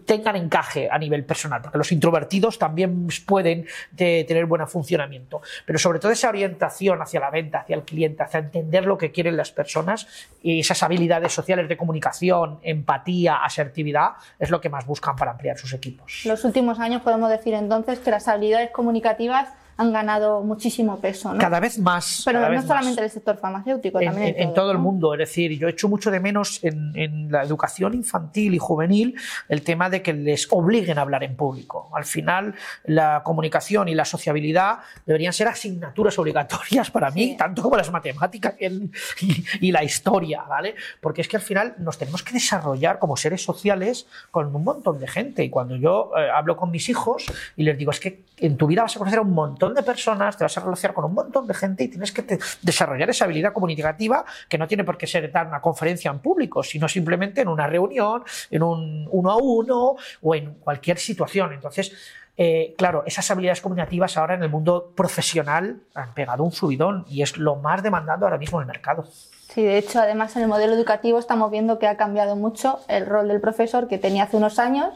tengan 0.04 0.36
encaje 0.36 0.88
a 0.90 0.98
nivel 0.98 1.24
personal, 1.24 1.62
porque 1.62 1.78
los 1.78 1.90
introvertidos 1.92 2.58
también 2.58 3.08
pueden 3.26 3.66
tener 3.96 4.46
buen 4.46 4.66
funcionamiento, 4.68 5.40
pero 5.64 5.78
sobre 5.78 5.98
todo 5.98 6.12
esa 6.12 6.28
orientación 6.28 7.00
hacia 7.00 7.20
la 7.20 7.30
venta, 7.30 7.60
hacia 7.60 7.76
el 7.76 7.84
cliente, 7.84 8.22
hacia 8.22 8.40
entender 8.40 8.84
lo 8.84 8.98
que 8.98 9.10
quieren 9.10 9.36
las 9.36 9.52
personas 9.52 10.06
y 10.42 10.60
esas 10.60 10.82
habilidades 10.82 11.32
sociales 11.32 11.68
de 11.68 11.76
comunicación, 11.76 12.58
empatía, 12.62 13.36
asertividad, 13.36 14.10
es 14.38 14.50
lo 14.50 14.60
que 14.60 14.68
más 14.68 14.86
buscan 14.86 15.16
para 15.16 15.30
ampliar 15.30 15.56
sus 15.56 15.72
equipos. 15.72 16.22
Los 16.24 16.44
últimos 16.44 16.78
años 16.78 17.02
podemos 17.02 17.30
decir 17.30 17.54
entonces 17.54 17.98
que 18.00 18.10
las 18.10 18.28
habilidades 18.28 18.70
comunicativas 18.70 19.48
han 19.80 19.94
ganado 19.94 20.42
muchísimo 20.42 21.00
peso. 21.00 21.32
Cada 21.38 21.58
vez 21.58 21.78
más. 21.78 22.20
Pero 22.26 22.50
no 22.50 22.60
solamente 22.60 23.00
en 23.00 23.04
el 23.04 23.10
sector 23.10 23.38
farmacéutico, 23.38 23.98
en, 23.98 24.08
también 24.08 24.34
en, 24.36 24.52
todo, 24.52 24.72
el 24.72 24.76
mundo. 24.76 25.14
Es 25.14 25.20
decir, 25.20 25.58
yo 25.58 25.68
echo 25.68 25.88
mucho 25.88 26.10
de 26.10 26.20
menos 26.20 26.60
en, 26.62 27.32
la 27.32 27.42
educación 27.42 27.94
infantil 27.94 28.52
y 28.52 28.58
juvenil 28.58 29.16
el 29.48 29.62
tema 29.62 29.88
de 29.88 30.02
que 30.02 30.12
les 30.12 30.46
obliguen 30.50 30.98
a 30.98 31.00
hablar 31.00 31.24
en 31.24 31.34
público. 31.34 31.88
Al 31.94 32.04
final, 32.04 32.54
la 32.84 33.22
comunicación 33.24 33.88
y 33.88 33.94
la 33.94 34.04
sociabilidad 34.04 34.80
deberían 35.06 35.32
ser 35.32 35.48
asignaturas 35.48 36.18
obligatorias 36.18 36.90
para 36.90 37.10
mí, 37.10 37.36
tanto 37.38 37.62
como 37.62 37.76
las 37.76 37.90
matemáticas 37.90 38.56
y, 38.60 39.72
la 39.72 39.82
historia, 39.82 40.42
¿vale? 40.42 40.74
Porque 41.00 41.22
es 41.22 41.28
que 41.28 41.38
al 41.38 41.42
final 41.42 41.76
nos 41.78 41.96
tenemos 41.96 42.22
que 42.22 42.34
desarrollar 42.34 42.98
como 42.98 43.16
seres 43.16 43.42
sociales 43.42 44.06
con 44.30 44.54
un 44.54 44.62
montón 44.62 44.98
de 44.98 45.08
gente. 45.08 45.42
Y 45.42 45.48
cuando 45.48 45.76
yo 45.76 46.10
eh, 46.18 46.28
hablo 46.34 46.58
con 46.58 46.70
mis 46.70 46.86
hijos 46.90 47.24
y 47.56 47.62
les 47.62 47.78
digo, 47.78 47.92
es 47.92 48.00
que 48.00 48.24
en 48.36 48.58
tu 48.58 48.66
vida 48.66 48.82
vas 48.82 48.94
a 48.96 48.98
conocer 48.98 49.20
a 49.20 49.22
un 49.22 49.32
montón 49.32 49.69
de 49.74 49.82
personas, 49.82 50.36
te 50.36 50.44
vas 50.44 50.56
a 50.56 50.60
relacionar 50.60 50.94
con 50.94 51.04
un 51.04 51.14
montón 51.14 51.46
de 51.46 51.54
gente 51.54 51.84
y 51.84 51.88
tienes 51.88 52.12
que 52.12 52.38
desarrollar 52.62 53.10
esa 53.10 53.24
habilidad 53.24 53.52
comunicativa 53.52 54.24
que 54.48 54.58
no 54.58 54.66
tiene 54.66 54.84
por 54.84 54.96
qué 54.96 55.06
ser 55.06 55.30
dar 55.30 55.46
una 55.46 55.60
conferencia 55.60 56.10
en 56.10 56.18
público, 56.18 56.62
sino 56.62 56.88
simplemente 56.88 57.40
en 57.40 57.48
una 57.48 57.66
reunión, 57.66 58.22
en 58.50 58.62
un 58.62 59.08
uno 59.10 59.30
a 59.30 59.36
uno 59.36 59.96
o 60.22 60.34
en 60.34 60.54
cualquier 60.54 60.98
situación. 60.98 61.52
Entonces, 61.52 61.92
eh, 62.36 62.74
claro, 62.78 63.02
esas 63.06 63.30
habilidades 63.30 63.60
comunicativas 63.60 64.16
ahora 64.16 64.34
en 64.34 64.42
el 64.42 64.48
mundo 64.48 64.92
profesional 64.96 65.82
han 65.94 66.14
pegado 66.14 66.42
un 66.42 66.52
subidón 66.52 67.04
y 67.08 67.22
es 67.22 67.36
lo 67.36 67.56
más 67.56 67.82
demandado 67.82 68.24
ahora 68.24 68.38
mismo 68.38 68.58
en 68.58 68.62
el 68.62 68.66
mercado. 68.68 69.04
Sí, 69.52 69.62
de 69.62 69.78
hecho, 69.78 70.00
además 70.00 70.34
en 70.36 70.42
el 70.42 70.48
modelo 70.48 70.74
educativo 70.74 71.18
estamos 71.18 71.50
viendo 71.50 71.78
que 71.78 71.86
ha 71.86 71.96
cambiado 71.96 72.36
mucho 72.36 72.80
el 72.88 73.04
rol 73.04 73.28
del 73.28 73.40
profesor 73.40 73.88
que 73.88 73.98
tenía 73.98 74.24
hace 74.24 74.36
unos 74.36 74.58
años 74.58 74.94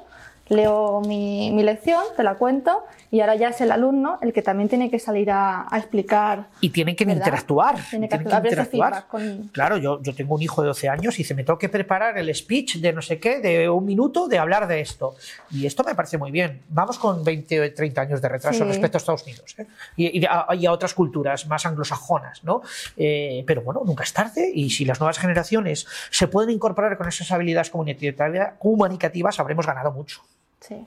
leo 0.49 1.01
mi, 1.01 1.51
mi 1.53 1.63
lección, 1.63 2.03
te 2.17 2.23
la 2.23 2.35
cuento 2.35 2.85
y 3.11 3.21
ahora 3.21 3.35
ya 3.37 3.49
es 3.49 3.61
el 3.61 3.73
alumno 3.73 4.19
el 4.21 4.33
que 4.33 4.43
también 4.43 4.69
tiene 4.69 4.91
que 4.91 4.99
salir 4.99 5.31
a, 5.31 5.67
a 5.71 5.79
explicar. 5.79 6.49
Y 6.61 6.71
tienen 6.71 6.97
que 6.97 7.05
¿Verdad? 7.05 7.19
interactuar. 7.21 7.77
Tiene 7.89 8.09
que 8.09 8.19
tienen 8.19 8.47
ese 8.47 8.65
feedback 8.67 9.07
con- 9.09 9.49
Claro, 9.53 9.77
yo, 9.79 10.03
yo 10.03 10.15
tengo 10.15 10.35
un 10.35 10.43
hijo 10.43 10.61
de 10.63 10.69
12 10.69 10.89
años 10.89 11.19
y 11.19 11.25
se 11.25 11.35
me 11.35 11.45
tengo 11.45 11.59
que 11.59 11.69
preparar 11.69 12.19
el 12.19 12.35
speech 12.35 12.77
de 12.77 12.93
no 12.93 13.01
sé 13.03 13.19
qué, 13.21 13.41
de 13.41 13.69
un 13.71 13.85
minuto, 13.85 14.29
de 14.29 14.39
hablar 14.39 14.67
de 14.67 14.81
esto. 14.81 15.15
Y 15.51 15.65
esto 15.67 15.83
me 15.85 15.95
parece 15.95 16.19
muy 16.19 16.31
bien. 16.31 16.61
Vamos 16.69 16.99
con 16.99 17.23
20 17.25 17.61
o 17.61 17.73
30 17.75 18.01
años 18.03 18.21
de 18.21 18.29
retraso 18.29 18.59
Sí. 18.59 18.65
respecto 18.65 18.97
a 18.97 18.99
Estados 18.99 19.23
Unidos 19.23 19.55
¿eh? 19.59 19.67
y, 19.97 20.21
y 20.21 20.25
a, 20.29 20.47
y 20.55 20.67
a 20.67 20.73
otras 20.73 20.93
culturas 20.95 21.47
más 21.47 21.65
anglosajonas, 21.67 22.43
¿no? 22.45 22.63
Eh, 22.97 23.45
pero 23.47 23.63
bueno, 23.63 23.83
nunca 23.85 24.05
es 24.05 24.13
tarde 24.13 24.51
y 24.55 24.71
si 24.71 24.85
las 24.85 25.01
nuevas 25.01 25.19
generaciones 25.19 25.87
se 26.11 26.29
pueden 26.29 26.51
incorporar 26.51 26.97
con 26.99 27.09
esas 27.09 27.31
habilidades 27.33 27.71
comunicativas 27.71 29.41
habremos 29.41 29.67
ganado 29.67 29.93
mucho. 29.93 30.21
Sí. 30.67 30.87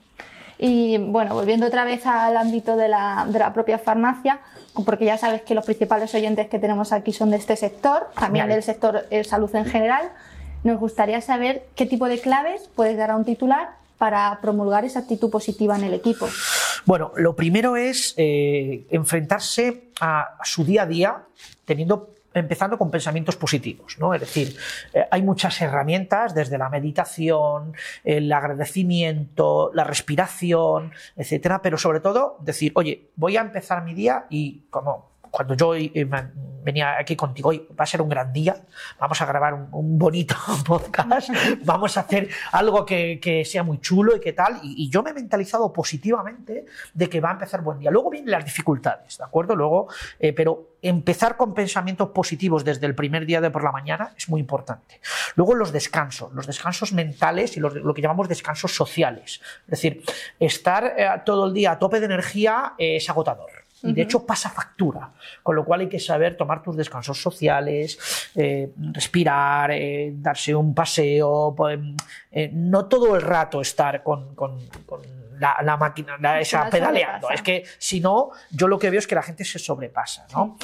Y 0.58 0.98
bueno, 0.98 1.34
volviendo 1.34 1.66
otra 1.66 1.84
vez 1.84 2.04
al 2.04 2.36
ámbito 2.36 2.76
de 2.76 2.88
la, 2.88 3.26
de 3.28 3.38
la 3.38 3.52
propia 3.52 3.78
farmacia, 3.78 4.40
porque 4.84 5.04
ya 5.04 5.16
sabes 5.16 5.42
que 5.42 5.54
los 5.54 5.64
principales 5.64 6.12
oyentes 6.14 6.48
que 6.48 6.58
tenemos 6.58 6.92
aquí 6.92 7.12
son 7.12 7.30
de 7.30 7.36
este 7.36 7.56
sector, 7.56 8.08
también 8.18 8.44
Vale. 8.44 8.54
del 8.54 8.62
sector 8.64 9.06
eh, 9.10 9.22
salud 9.22 9.54
en 9.54 9.66
general, 9.66 10.10
nos 10.64 10.80
gustaría 10.80 11.20
saber 11.20 11.66
qué 11.76 11.86
tipo 11.86 12.08
de 12.08 12.20
claves 12.20 12.68
puedes 12.74 12.96
dar 12.96 13.12
a 13.12 13.16
un 13.16 13.24
titular 13.24 13.70
para 13.98 14.38
promulgar 14.42 14.84
esa 14.84 15.00
actitud 15.00 15.30
positiva 15.30 15.76
en 15.76 15.84
el 15.84 15.94
equipo. 15.94 16.26
Bueno, 16.86 17.12
lo 17.16 17.36
primero 17.36 17.76
es 17.76 18.14
eh, 18.16 18.84
enfrentarse 18.90 19.90
a, 20.00 20.20
a 20.40 20.44
su 20.44 20.64
día 20.64 20.82
a 20.82 20.86
día 20.86 21.16
teniendo 21.64 22.10
empezando 22.34 22.78
con 22.78 22.90
pensamientos 22.90 23.36
positivos, 23.36 23.98
¿no? 23.98 24.14
Es 24.14 24.20
decir, 24.20 24.56
eh, 24.92 25.06
hay 25.10 25.22
muchas 25.22 25.60
herramientas 25.60 26.34
desde 26.34 26.58
la 26.58 26.68
meditación, 26.68 27.74
el 28.04 28.32
agradecimiento, 28.32 29.70
la 29.74 29.84
respiración, 29.84 30.92
etcétera, 31.16 31.62
pero 31.62 31.78
sobre 31.78 32.00
todo 32.00 32.36
decir, 32.40 32.72
oye, 32.74 33.10
voy 33.16 33.36
a 33.36 33.40
empezar 33.40 33.82
mi 33.82 33.94
día 33.94 34.26
y 34.28 34.64
como 34.70 35.07
cuando 35.30 35.54
yo 35.54 35.74
eh, 35.74 35.90
me- 36.08 36.48
venía 36.60 36.98
aquí 36.98 37.16
contigo, 37.16 37.48
hoy 37.48 37.66
va 37.70 37.84
a 37.84 37.86
ser 37.86 38.02
un 38.02 38.10
gran 38.10 38.30
día, 38.30 38.54
vamos 38.98 39.22
a 39.22 39.26
grabar 39.26 39.54
un, 39.54 39.68
un 39.72 39.98
bonito 39.98 40.34
podcast, 40.66 41.30
vamos 41.64 41.96
a 41.96 42.00
hacer 42.00 42.28
algo 42.52 42.84
que, 42.84 43.42
sea 43.46 43.62
muy 43.62 43.78
chulo 43.80 44.16
y 44.16 44.20
que 44.20 44.34
tal, 44.34 44.60
y, 44.62 44.84
y 44.84 44.90
yo 44.90 45.02
me 45.02 45.10
he 45.10 45.14
mentalizado 45.14 45.72
positivamente 45.72 46.66
de 46.92 47.08
que 47.08 47.20
va 47.20 47.30
a 47.30 47.32
empezar 47.32 47.62
buen 47.62 47.78
día. 47.78 47.90
Luego 47.90 48.10
vienen 48.10 48.30
las 48.30 48.44
dificultades, 48.44 49.16
¿de 49.16 49.24
acuerdo? 49.24 49.56
Luego, 49.56 49.88
eh, 50.18 50.34
pero 50.34 50.74
empezar 50.82 51.36
con 51.38 51.54
pensamientos 51.54 52.10
positivos 52.10 52.64
desde 52.64 52.86
el 52.86 52.94
primer 52.94 53.24
día 53.24 53.40
de 53.40 53.50
por 53.50 53.64
la 53.64 53.72
mañana 53.72 54.12
es 54.16 54.28
muy 54.28 54.40
importante. 54.40 55.00
Luego 55.36 55.54
los 55.54 55.72
descansos, 55.72 56.32
los 56.34 56.46
descansos 56.46 56.92
mentales 56.92 57.56
y 57.56 57.60
lo 57.60 57.94
que 57.94 58.02
llamamos 58.02 58.28
descansos 58.28 58.74
sociales. 58.74 59.40
Es 59.64 59.70
decir, 59.70 60.02
estar 60.38 60.84
eh, 60.98 61.08
todo 61.24 61.46
el 61.46 61.54
día 61.54 61.72
a 61.72 61.78
tope 61.78 61.98
de 61.98 62.06
energía 62.06 62.74
eh, 62.76 62.96
es 62.96 63.08
agotador. 63.08 63.50
Y 63.82 63.92
de 63.92 64.02
hecho 64.02 64.26
pasa 64.26 64.50
factura, 64.50 65.12
con 65.42 65.54
lo 65.54 65.64
cual 65.64 65.80
hay 65.80 65.88
que 65.88 66.00
saber 66.00 66.36
tomar 66.36 66.62
tus 66.62 66.76
descansos 66.76 67.20
sociales, 67.22 68.30
eh, 68.34 68.72
respirar, 68.92 69.70
eh, 69.70 70.12
darse 70.14 70.54
un 70.54 70.74
paseo, 70.74 71.54
pues, 71.56 71.78
eh, 72.32 72.50
no 72.52 72.86
todo 72.86 73.14
el 73.14 73.22
rato 73.22 73.60
estar 73.60 74.02
con, 74.02 74.34
con- 74.34 74.58
con 74.86 75.00
la, 75.38 75.56
la 75.62 75.76
máquina, 75.76 76.16
la- 76.20 76.40
esa 76.40 76.64
pedaleando. 76.70 77.30
Es 77.30 77.42
que 77.42 77.62
si 77.78 78.00
no, 78.00 78.30
yo 78.50 78.66
lo 78.66 78.78
que 78.80 78.90
veo 78.90 78.98
es 78.98 79.06
que 79.06 79.14
la 79.14 79.22
gente 79.22 79.44
se 79.44 79.60
sobrepasa. 79.60 80.26
¿no? 80.32 80.56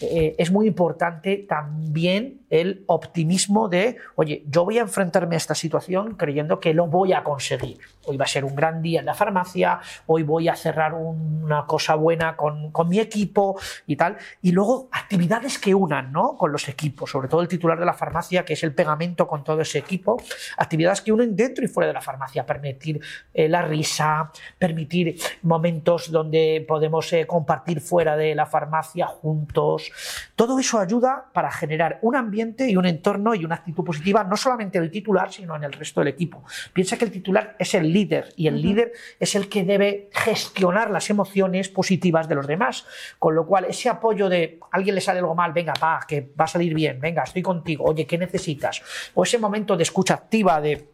Es 0.00 0.50
muy 0.50 0.66
importante 0.66 1.36
también 1.48 2.40
el 2.50 2.82
optimismo 2.86 3.68
de, 3.68 3.98
oye, 4.16 4.42
yo 4.48 4.64
voy 4.64 4.78
a 4.78 4.80
enfrentarme 4.82 5.36
a 5.36 5.38
esta 5.38 5.54
situación 5.54 6.16
creyendo 6.16 6.58
que 6.58 6.74
lo 6.74 6.86
voy 6.86 7.12
a 7.12 7.22
conseguir. 7.22 7.78
Hoy 8.04 8.16
va 8.16 8.24
a 8.24 8.28
ser 8.28 8.44
un 8.44 8.54
gran 8.56 8.82
día 8.82 9.00
en 9.00 9.06
la 9.06 9.14
farmacia, 9.14 9.80
hoy 10.06 10.22
voy 10.22 10.48
a 10.48 10.56
cerrar 10.56 10.94
una 10.94 11.66
cosa 11.66 11.94
buena 11.94 12.36
con, 12.36 12.72
con 12.72 12.88
mi 12.88 12.98
equipo 12.98 13.58
y 13.86 13.96
tal. 13.96 14.16
Y 14.42 14.52
luego 14.52 14.88
actividades 14.90 15.58
que 15.58 15.74
unan 15.74 16.12
¿no? 16.12 16.36
con 16.36 16.50
los 16.50 16.68
equipos, 16.68 17.10
sobre 17.10 17.28
todo 17.28 17.42
el 17.42 17.48
titular 17.48 17.78
de 17.78 17.86
la 17.86 17.94
farmacia, 17.94 18.44
que 18.44 18.54
es 18.54 18.62
el 18.64 18.74
pegamento 18.74 19.26
con 19.26 19.44
todo 19.44 19.60
ese 19.60 19.78
equipo. 19.78 20.20
Actividades 20.56 21.00
que 21.00 21.12
unen 21.12 21.36
dentro 21.36 21.64
y 21.64 21.68
fuera 21.68 21.86
de 21.86 21.92
la 21.92 22.00
farmacia, 22.00 22.44
permitir 22.44 23.00
eh, 23.32 23.48
la 23.48 23.62
risa, 23.62 24.30
permitir 24.58 25.16
momentos 25.42 26.10
donde 26.10 26.64
podemos 26.66 27.12
eh, 27.12 27.26
compartir 27.26 27.80
fuera 27.80 28.16
de 28.16 28.34
la 28.34 28.46
farmacia 28.46 29.06
juntos. 29.06 29.90
Todo 30.34 30.58
eso 30.58 30.78
ayuda 30.78 31.26
para 31.32 31.50
generar 31.50 31.98
un 32.02 32.16
ambiente 32.16 32.68
y 32.68 32.76
un 32.76 32.86
entorno 32.86 33.34
y 33.34 33.44
una 33.44 33.56
actitud 33.56 33.84
positiva, 33.84 34.24
no 34.24 34.36
solamente 34.36 34.80
del 34.80 34.90
titular, 34.90 35.32
sino 35.32 35.54
en 35.56 35.64
el 35.64 35.72
resto 35.72 36.00
del 36.00 36.08
equipo. 36.08 36.42
Piensa 36.72 36.96
que 36.96 37.04
el 37.04 37.12
titular 37.12 37.56
es 37.58 37.74
el 37.74 37.91
líder 37.92 38.32
y 38.36 38.46
el 38.48 38.60
líder 38.62 38.92
es 39.20 39.34
el 39.34 39.48
que 39.48 39.64
debe 39.64 40.08
gestionar 40.12 40.90
las 40.90 41.10
emociones 41.10 41.68
positivas 41.68 42.28
de 42.28 42.34
los 42.34 42.46
demás. 42.46 42.84
Con 43.18 43.34
lo 43.34 43.46
cual, 43.46 43.66
ese 43.66 43.88
apoyo 43.88 44.28
de 44.28 44.58
alguien 44.70 44.94
le 44.94 45.00
sale 45.00 45.18
algo 45.20 45.34
mal, 45.34 45.52
venga, 45.52 45.72
pa, 45.74 46.00
que 46.06 46.32
va 46.38 46.44
a 46.44 46.48
salir 46.48 46.74
bien, 46.74 47.00
venga, 47.00 47.22
estoy 47.22 47.42
contigo, 47.42 47.84
oye, 47.84 48.06
¿qué 48.06 48.18
necesitas? 48.18 48.82
O 49.14 49.22
ese 49.24 49.38
momento 49.38 49.76
de 49.76 49.82
escucha 49.82 50.14
activa 50.14 50.60
de 50.60 50.88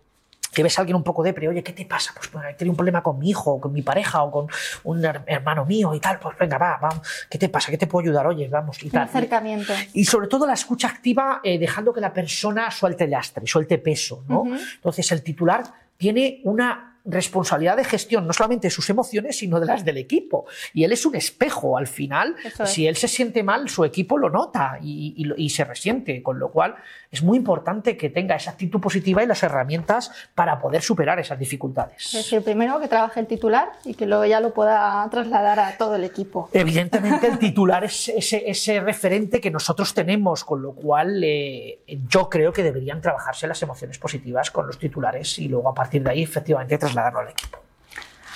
que 0.50 0.62
ves 0.62 0.78
a 0.78 0.80
alguien 0.80 0.96
un 0.96 1.04
poco 1.04 1.22
depre, 1.22 1.46
oye, 1.46 1.62
¿qué 1.62 1.72
te 1.74 1.84
pasa? 1.84 2.10
Pues 2.16 2.32
bueno, 2.32 2.48
he 2.48 2.54
tenido 2.54 2.72
un 2.72 2.76
problema 2.76 3.02
con 3.02 3.18
mi 3.18 3.28
hijo, 3.30 3.52
o 3.52 3.60
con 3.60 3.70
mi 3.72 3.82
pareja, 3.82 4.22
o 4.22 4.30
con 4.30 4.46
un 4.84 5.02
her- 5.04 5.22
hermano 5.26 5.66
mío 5.66 5.94
y 5.94 6.00
tal, 6.00 6.18
pues 6.18 6.36
venga, 6.38 6.56
va, 6.58 6.78
vamos, 6.80 7.06
¿qué 7.30 7.36
te 7.38 7.48
pasa? 7.50 7.70
¿Qué 7.70 7.76
te 7.76 7.86
puedo 7.86 8.02
ayudar? 8.04 8.26
Oye, 8.26 8.48
vamos, 8.48 8.82
y 8.82 8.86
Un 8.86 8.92
tal. 8.92 9.02
acercamiento. 9.02 9.72
Y 9.92 10.04
sobre 10.06 10.26
todo 10.26 10.46
la 10.46 10.54
escucha 10.54 10.88
activa, 10.88 11.40
eh, 11.44 11.58
dejando 11.58 11.92
que 11.92 12.00
la 12.00 12.12
persona 12.14 12.70
suelte 12.70 13.06
lastre, 13.06 13.46
suelte 13.46 13.76
peso. 13.78 14.24
¿no? 14.26 14.44
Entonces, 14.76 15.12
el 15.12 15.22
titular 15.22 15.62
tiene 15.98 16.40
una 16.44 16.97
responsabilidad 17.08 17.76
de 17.76 17.84
gestión, 17.84 18.26
no 18.26 18.32
solamente 18.32 18.68
de 18.68 18.70
sus 18.70 18.88
emociones, 18.90 19.38
sino 19.38 19.60
de 19.60 19.66
las 19.66 19.84
del 19.84 19.96
equipo. 19.96 20.46
Y 20.74 20.84
él 20.84 20.92
es 20.92 21.06
un 21.06 21.16
espejo 21.16 21.78
al 21.78 21.86
final. 21.86 22.36
Es. 22.44 22.70
Si 22.70 22.86
él 22.86 22.96
se 22.96 23.08
siente 23.08 23.42
mal, 23.42 23.68
su 23.68 23.84
equipo 23.84 24.18
lo 24.18 24.30
nota 24.30 24.78
y, 24.82 25.14
y 25.16 25.48
y 25.48 25.50
se 25.50 25.64
resiente. 25.64 26.22
Con 26.22 26.38
lo 26.38 26.50
cual, 26.50 26.76
es 27.10 27.22
muy 27.22 27.38
importante 27.38 27.96
que 27.96 28.10
tenga 28.10 28.36
esa 28.36 28.50
actitud 28.50 28.80
positiva 28.80 29.22
y 29.22 29.26
las 29.26 29.42
herramientas 29.42 30.10
para 30.34 30.60
poder 30.60 30.82
superar 30.82 31.18
esas 31.18 31.38
dificultades. 31.38 32.06
Es 32.06 32.12
decir, 32.12 32.42
primero 32.42 32.78
que 32.80 32.88
trabaje 32.88 33.20
el 33.20 33.26
titular 33.26 33.70
y 33.84 33.94
que 33.94 34.06
luego 34.06 34.26
ya 34.26 34.40
lo 34.40 34.52
pueda 34.52 35.06
trasladar 35.10 35.58
a 35.58 35.76
todo 35.78 35.96
el 35.96 36.04
equipo. 36.04 36.50
Evidentemente 36.52 37.26
el 37.26 37.38
titular 37.38 37.84
es 37.84 38.08
ese, 38.08 38.48
ese 38.50 38.80
referente 38.80 39.40
que 39.40 39.50
nosotros 39.50 39.94
tenemos, 39.94 40.44
con 40.44 40.60
lo 40.60 40.72
cual 40.72 41.22
eh, 41.24 41.80
yo 42.08 42.28
creo 42.28 42.52
que 42.52 42.62
deberían 42.62 43.00
trabajarse 43.00 43.46
las 43.46 43.62
emociones 43.62 43.98
positivas 43.98 44.50
con 44.50 44.66
los 44.66 44.78
titulares 44.78 45.38
y 45.38 45.48
luego 45.48 45.70
a 45.70 45.74
partir 45.74 46.02
de 46.02 46.10
ahí 46.10 46.22
efectivamente 46.22 46.76
trasladarlo 46.98 47.20
al 47.20 47.28
equipo. 47.30 47.58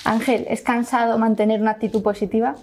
Ángel, 0.05 0.45
¿es 0.49 0.61
cansado 0.61 1.17
mantener 1.17 1.61
una 1.61 1.71
actitud 1.71 2.01
positiva? 2.03 2.55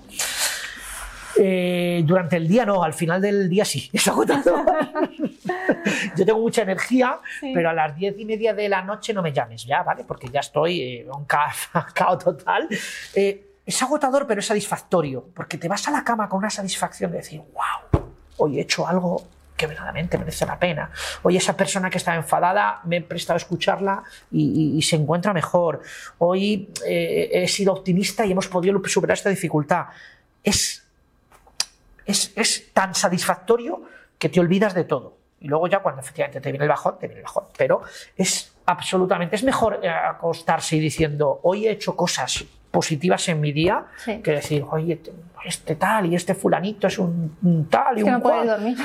Eh, 1.43 2.03
durante 2.05 2.37
el 2.37 2.47
día 2.49 2.67
no, 2.67 2.83
al 2.83 2.93
final 2.93 3.21
del 3.23 3.49
día 3.49 3.65
sí, 3.65 3.89
es 3.93 4.07
agotador. 4.09 4.65
Yo 6.17 6.27
tengo 6.27 6.41
mucha 6.41 6.63
energía, 6.63 7.19
Sí. 7.41 7.53
pero 7.55 7.71
a 7.71 7.73
las 7.73 7.97
diez 7.97 8.15
y 8.19 8.25
media 8.25 8.53
de 8.53 8.69
la 8.69 8.83
noche 8.83 9.15
no 9.15 9.23
me 9.23 9.33
llames 9.33 9.65
ya, 9.65 9.83
¿vale? 9.83 10.05
Porque 10.05 10.29
ya 10.29 10.41
estoy 10.41 10.81
eh, 10.83 11.07
un 11.11 11.25
caos 11.95 12.19
total. 12.23 12.69
Eh, 13.15 13.47
es 13.65 13.83
agotador, 13.83 14.27
pero 14.27 14.41
es 14.41 14.47
satisfactorio, 14.47 15.29
porque 15.35 15.57
te 15.57 15.69
vas 15.69 15.87
a 15.89 15.91
la 15.93 16.03
cama 16.05 16.29
con 16.29 16.39
una 16.39 16.51
satisfacción 16.51 17.11
de 17.13 17.19
decir, 17.19 17.41
wow, 17.41 18.03
hoy 18.39 18.59
he 18.59 18.63
hecho 18.63 18.87
algo 18.87 19.23
que 19.61 19.67
verdaderamente 19.67 20.17
merece 20.17 20.47
la 20.47 20.59
pena. 20.59 20.91
Hoy 21.23 21.37
esa 21.37 21.55
persona 21.57 21.91
que 21.91 21.99
estaba 21.99 22.17
enfadada 22.17 22.81
me 22.85 22.97
he 22.97 23.03
prestado 23.03 23.37
a 23.37 23.43
escucharla 23.45 24.03
y, 24.33 24.81
se 24.83 24.97
encuentra 24.97 25.35
mejor. 25.35 25.83
Hoy 26.19 26.71
eh, 26.87 27.31
he 27.33 27.47
sido 27.49 27.75
optimista 27.75 28.25
y 28.25 28.33
hemos 28.33 28.49
podido 28.49 28.81
superar 28.89 29.17
esta 29.17 29.29
dificultad. 29.29 29.87
Es 30.43 30.83
es, 32.07 32.33
es 32.37 32.73
tan 32.73 32.95
satisfactorio 32.95 33.83
que 34.19 34.29
te 34.29 34.41
olvidas 34.41 34.75
de 34.75 34.85
todo. 34.85 35.17
Y 35.41 35.49
luego 35.49 35.69
ya 35.69 35.81
cuando 35.81 36.01
efectivamente 36.01 36.41
te 36.41 36.51
viene 36.51 36.65
el 36.65 36.69
bajón, 36.69 36.99
te 36.99 37.07
viene 37.07 37.21
el 37.21 37.25
bajón. 37.25 37.45
Pero 37.57 37.83
es 38.17 38.53
absolutamente, 38.67 39.37
es 39.37 39.45
mejor 39.45 39.81
eh, 39.83 39.89
acostarse 39.89 40.77
y 40.77 40.81
diciendo, 40.81 41.41
hoy 41.43 41.67
he 41.67 41.71
hecho 41.71 41.97
cosas 41.97 42.45
positivas 42.71 43.29
en 43.29 43.41
mi 43.41 43.53
día, 43.53 43.87
Sí. 44.05 44.21
que 44.23 44.33
decir, 44.33 44.65
oye, 44.71 44.97
te- 44.97 45.13
este 45.45 45.75
tal 45.75 46.07
y 46.07 46.15
este 46.15 46.35
fulanito 46.35 46.87
es 46.87 46.99
un, 46.99 47.37
un 47.43 47.69
tal 47.69 47.97
y 47.97 48.01
Es 48.01 48.05
que 48.05 48.11
un 48.11 48.17
no 48.17 48.23
cual". 48.23 48.47
dormir. 48.47 48.77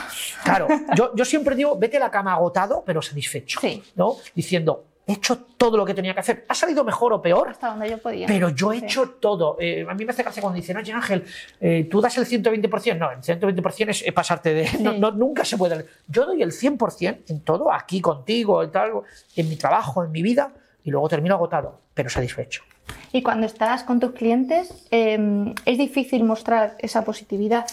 Claro, 0.44 0.68
yo, 0.96 1.12
yo 1.16 1.26
siempre 1.26 1.56
digo, 1.56 1.78
vete 1.78 1.98
a 1.98 2.00
la 2.00 2.10
cama 2.12 2.34
agotado, 2.34 2.84
pero 2.86 3.02
satisfecho. 3.02 3.60
Sí. 3.60 3.84
¿no? 3.96 4.16
Diciendo, 4.34 4.86
he 5.08 5.14
hecho 5.14 5.38
todo 5.58 5.78
lo 5.78 5.86
que 5.86 5.94
tenía 5.94 6.14
que 6.16 6.22
hacer. 6.22 6.46
¿Ha 6.50 6.56
salido 6.56 6.84
mejor 6.84 7.14
o 7.14 7.22
peor? 7.22 7.50
Hasta 7.50 7.68
donde 7.68 7.90
yo 7.90 7.98
podía. 8.00 8.26
Pero 8.26 8.50
yo 8.50 8.72
he 8.74 8.80
Sí. 8.80 8.86
hecho 8.86 9.08
todo. 9.20 9.58
Eh, 9.60 9.86
a 9.88 9.94
mí 9.94 10.04
me 10.06 10.12
hace 10.12 10.24
gracia 10.24 10.42
cuando 10.42 10.56
dicen, 10.56 10.78
oye 10.78 10.92
Ángel, 10.94 11.26
eh, 11.60 11.88
tú 11.92 12.02
das 12.02 12.18
el 12.18 12.26
120%. 12.26 12.98
No, 12.98 13.12
el 13.12 13.22
120% 13.22 13.90
es 13.92 14.12
pasarte 14.14 14.54
de... 14.54 14.70
no- 14.80 14.94
no- 14.94 15.12
nunca 15.12 15.46
se 15.46 15.58
puede. 15.58 15.86
Yo 16.08 16.26
doy 16.26 16.42
el 16.42 16.52
100% 16.52 17.20
en 17.28 17.42
todo, 17.42 17.72
aquí 17.72 18.02
contigo, 18.02 18.64
en, 18.64 18.72
tal, 18.72 18.92
en 19.36 19.50
mi 19.50 19.58
trabajo, 19.58 20.04
en 20.04 20.12
mi 20.12 20.22
vida, 20.24 20.52
y 20.86 20.92
luego 20.92 21.10
termino 21.10 21.36
agotado, 21.36 21.82
pero 21.94 22.10
satisfecho. 22.10 22.64
Y 23.12 23.22
cuando 23.24 23.46
estás 23.48 23.84
con 23.84 24.00
tus 24.00 24.12
clientes, 24.12 24.88
eh, 24.92 25.54
es 25.66 25.78
difícil 25.78 26.24
mostrar 26.24 26.76
esa 26.80 27.04
positividad. 27.04 27.66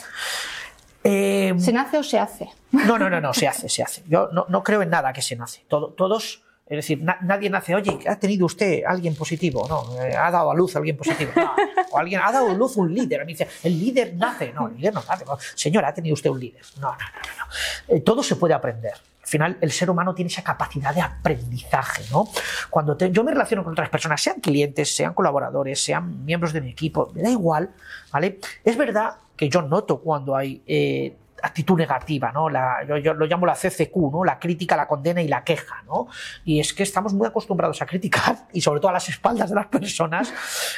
Eh, 1.04 1.54
¿Se 1.58 1.72
nace 1.72 1.98
o 1.98 2.02
se 2.02 2.18
hace? 2.18 2.48
No, 2.72 2.98
no, 2.98 3.10
no, 3.10 3.20
no, 3.20 3.34
se 3.34 3.46
hace, 3.48 3.68
se 3.68 3.82
hace. 3.82 4.02
Yo 4.08 4.28
no, 4.32 4.46
no 4.48 4.62
creo 4.62 4.82
en 4.82 4.90
nada 4.90 5.12
que 5.12 5.20
se 5.22 5.36
nace. 5.36 5.62
Todo- 5.68 5.88
todos 5.92 6.42
Es 6.64 6.76
decir, 6.76 7.02
nadie 7.02 7.50
nace, 7.50 7.74
oye, 7.74 7.98
¿ha 8.08 8.16
tenido 8.18 8.46
usted 8.46 8.82
alguien 8.86 9.14
positivo? 9.14 9.66
No, 9.68 10.00
eh, 10.02 10.14
ha 10.16 10.30
dado 10.30 10.50
a 10.50 10.54
luz 10.54 10.74
a 10.74 10.78
alguien 10.78 10.96
positivo. 10.96 11.30
No. 11.36 11.52
O 11.90 11.98
alguien 11.98 12.20
ha 12.24 12.32
dado 12.32 12.50
a 12.50 12.54
luz 12.54 12.76
un 12.78 12.94
líder. 12.94 13.26
Mí 13.26 13.32
dice, 13.34 13.46
el 13.64 13.78
líder 13.78 14.14
nace. 14.14 14.52
No, 14.54 14.68
el 14.68 14.76
líder 14.76 14.94
no 14.94 15.02
nace. 15.06 15.24
Señora, 15.54 15.88
¿ha 15.88 15.92
tenido 15.94 16.14
usted 16.14 16.30
un 16.30 16.40
líder? 16.40 16.62
No, 16.80 16.92
no, 16.92 16.96
no. 16.96 17.44
no. 17.90 17.94
Eh, 17.94 18.00
todo 18.00 18.22
se 18.22 18.36
puede 18.36 18.54
aprender. 18.54 18.94
Al 19.32 19.38
final, 19.38 19.56
el 19.62 19.72
ser 19.72 19.88
humano 19.88 20.14
tiene 20.14 20.30
esa 20.30 20.44
capacidad 20.44 20.94
de 20.94 21.00
aprendizaje, 21.00 22.02
¿no? 22.10 22.28
Cuando 22.68 22.98
yo 22.98 23.24
me 23.24 23.30
relaciono 23.30 23.64
con 23.64 23.72
otras 23.72 23.88
personas, 23.88 24.20
sean 24.20 24.40
clientes, 24.40 24.94
sean 24.94 25.14
colaboradores, 25.14 25.82
sean 25.82 26.22
miembros 26.26 26.52
de 26.52 26.60
mi 26.60 26.68
equipo, 26.68 27.10
me 27.14 27.22
da 27.22 27.30
igual, 27.30 27.70
¿vale? 28.12 28.40
Es 28.62 28.76
verdad 28.76 29.14
que 29.34 29.48
yo 29.48 29.62
noto 29.62 30.00
cuando 30.00 30.36
hay 30.36 30.62
eh, 30.66 31.16
actitud 31.42 31.76
negativa, 31.76 32.32
¿no? 32.32 32.48
La, 32.48 32.84
yo, 33.02 33.14
lo 33.14 33.26
llamo 33.26 33.46
la 33.46 33.54
CCQ, 33.54 33.96
¿no? 34.12 34.24
La 34.24 34.38
crítica, 34.38 34.76
la 34.76 34.86
condena 34.86 35.20
y 35.22 35.28
la 35.28 35.44
queja, 35.44 35.82
¿no? 35.86 36.08
Y 36.44 36.60
es 36.60 36.72
que 36.72 36.82
estamos 36.82 37.12
muy 37.12 37.26
acostumbrados 37.26 37.82
a 37.82 37.86
criticar 37.86 38.36
y 38.52 38.60
sobre 38.60 38.80
todo 38.80 38.90
a 38.90 38.94
las 38.94 39.08
espaldas 39.08 39.50
de 39.50 39.56
las 39.56 39.66
personas. 39.66 40.32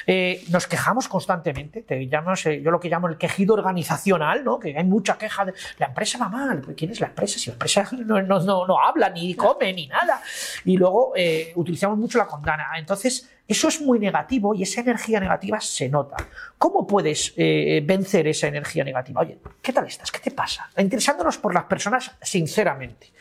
Eh, 0.07 0.45
nos 0.51 0.67
quejamos 0.67 1.09
constantemente. 1.09 1.83
Te 1.83 2.09
llamas, 2.09 2.45
yo 2.45 2.71
lo 2.71 2.81
que 2.81 2.89
llamo 2.89 3.09
el 3.09 3.19
quejido 3.19 3.55
organizacional, 3.55 4.45
¿no? 4.45 4.59
Que 4.59 4.77
hay 4.77 4.85
mucha 4.85 5.19
queja 5.19 5.45
de 5.45 5.55
la 5.79 5.87
empresa 5.87 6.19
va 6.19 6.29
mal. 6.29 6.63
¿Quién 6.77 6.91
es 6.91 7.01
la 7.01 7.09
empresa? 7.09 7.39
Si 7.39 7.51
la 7.51 7.55
empresa 7.55 7.89
no, 7.93 8.23
no, 8.23 8.67
no, 8.67 8.81
habla, 8.81 9.11
ni 9.11 9.35
come, 9.35 9.73
ni 9.73 9.87
nada. 9.87 10.21
Y 10.65 10.77
luego 10.77 11.13
eh, 11.17 11.53
utilizamos 11.57 11.99
mucho 11.99 12.19
la 12.19 12.27
condena. 12.27 12.69
Entonces, 12.77 13.31
eso 13.47 13.69
es 13.69 13.81
muy 13.81 13.99
negativo 13.99 14.55
y 14.55 14.63
esa 14.63 14.81
energía 14.81 15.21
negativa 15.21 15.61
se 15.61 15.89
nota. 15.89 16.17
¿Cómo 16.57 16.87
puedes 16.87 17.35
eh, 17.37 17.83
vencer 17.85 18.27
esa 18.27 18.47
energía 18.47 18.85
negativa? 18.85 19.21
Oye, 19.21 19.39
¿qué 19.61 19.73
tal 19.73 19.87
estás? 19.87 20.11
¿Qué 20.11 20.19
te 20.19 20.31
pasa? 20.31 20.71
Interesándonos 20.79 21.37
por 21.39 21.53
las 21.53 21.65
personas 21.65 22.13
sinceramente. 22.23 23.13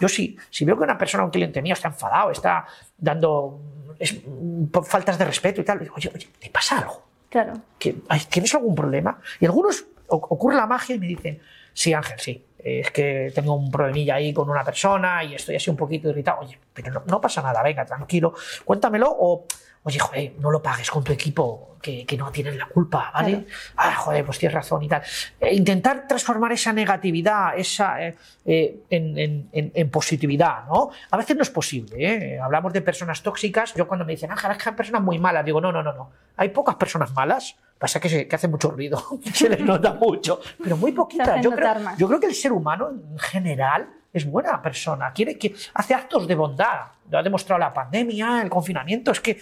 Yo 0.00 0.08
sí, 0.08 0.36
si 0.50 0.64
veo 0.64 0.76
que 0.76 0.84
una 0.84 0.96
persona, 0.96 1.24
un 1.24 1.30
cliente 1.30 1.60
mío, 1.60 1.74
está 1.74 1.88
enfadado, 1.88 2.30
está 2.30 2.66
dando 2.96 3.60
faltas 4.84 5.18
de 5.18 5.24
respeto 5.24 5.60
y 5.60 5.64
tal, 5.64 5.78
digo, 5.78 5.94
oye, 5.96 6.10
oye, 6.14 6.28
¿te 6.38 6.50
pasa 6.50 6.78
algo? 6.78 7.06
Claro. 7.28 7.54
¿Tienes 7.78 8.54
algún 8.54 8.74
problema? 8.74 9.20
Y 9.40 9.46
algunos 9.46 9.86
ocurre 10.08 10.56
la 10.56 10.66
magia 10.66 10.96
y 10.96 10.98
me 10.98 11.06
dicen, 11.06 11.40
sí, 11.72 11.92
Ángel, 11.92 12.18
sí, 12.18 12.44
es 12.58 12.90
que 12.90 13.32
tengo 13.34 13.54
un 13.54 13.70
problemilla 13.70 14.16
ahí 14.16 14.32
con 14.32 14.50
una 14.50 14.64
persona 14.64 15.24
y 15.24 15.34
estoy 15.34 15.56
así 15.56 15.70
un 15.70 15.76
poquito 15.76 16.10
irritado. 16.10 16.40
Oye, 16.40 16.58
pero 16.72 16.92
no, 16.92 17.02
no 17.06 17.20
pasa 17.20 17.42
nada, 17.42 17.62
venga, 17.62 17.84
tranquilo, 17.84 18.34
cuéntamelo 18.64 19.08
o 19.10 19.46
oye, 19.86 20.00
joder, 20.00 20.32
no 20.40 20.50
lo 20.50 20.60
pagues 20.60 20.90
con 20.90 21.04
tu 21.04 21.12
equipo, 21.12 21.76
que, 21.80 22.16
no 22.18 22.32
tienes 22.32 22.56
la 22.56 22.66
culpa, 22.66 23.12
¿vale? 23.14 23.46
Ah, 23.76 23.94
joder, 23.94 24.24
pues 24.24 24.36
tienes 24.36 24.54
razón 24.54 24.82
y 24.82 24.88
tal. 24.88 25.00
Eh, 25.40 25.54
intentar 25.54 26.08
transformar 26.08 26.50
esa 26.50 26.72
negatividad 26.72 27.56
esa, 27.56 28.02
eh, 28.04 28.16
eh, 28.44 28.80
en, 28.90 29.90
positividad, 29.90 30.64
¿no? 30.66 30.90
A 31.08 31.16
veces 31.16 31.36
no 31.36 31.42
es 31.42 31.50
posible, 31.50 32.40
Hablamos 32.40 32.72
de 32.72 32.82
personas 32.82 33.22
tóxicas. 33.22 33.74
Yo 33.74 33.86
cuando 33.86 34.04
me 34.04 34.12
dicen, 34.12 34.30
ah, 34.32 34.52
es 34.52 34.58
que 34.58 34.70
hay 34.70 34.74
personas 34.74 35.02
muy 35.02 35.20
malas, 35.20 35.44
digo, 35.44 35.60
no, 35.60 35.70
no, 35.70 35.84
no, 35.84 35.92
no. 35.92 36.10
Hay 36.36 36.48
pocas 36.48 36.74
personas 36.74 37.12
malas. 37.14 37.54
Pasa 37.78 38.00
que, 38.00 38.08
se, 38.08 38.26
que 38.26 38.34
hace 38.34 38.48
mucho 38.48 38.70
ruido, 38.72 39.00
se 39.32 39.48
les 39.48 39.60
nota 39.60 39.92
mucho, 39.92 40.40
pero 40.60 40.76
muy 40.76 40.90
poquitas. 40.90 41.40
Yo 41.42 41.52
creo, 41.52 41.74
yo 41.96 42.08
creo 42.08 42.18
que 42.18 42.26
el 42.26 42.34
ser 42.34 42.50
humano 42.50 42.88
en 42.88 43.18
general 43.18 43.88
es 44.16 44.24
buena 44.24 44.62
persona, 44.62 45.12
quiere 45.12 45.36
que 45.36 45.54
hace 45.74 45.92
actos 45.92 46.26
de 46.26 46.34
bondad. 46.34 46.86
Lo 47.10 47.18
ha 47.18 47.22
demostrado 47.22 47.60
la 47.60 47.72
pandemia, 47.72 48.40
el 48.42 48.48
confinamiento, 48.48 49.12
es 49.12 49.20
que 49.20 49.38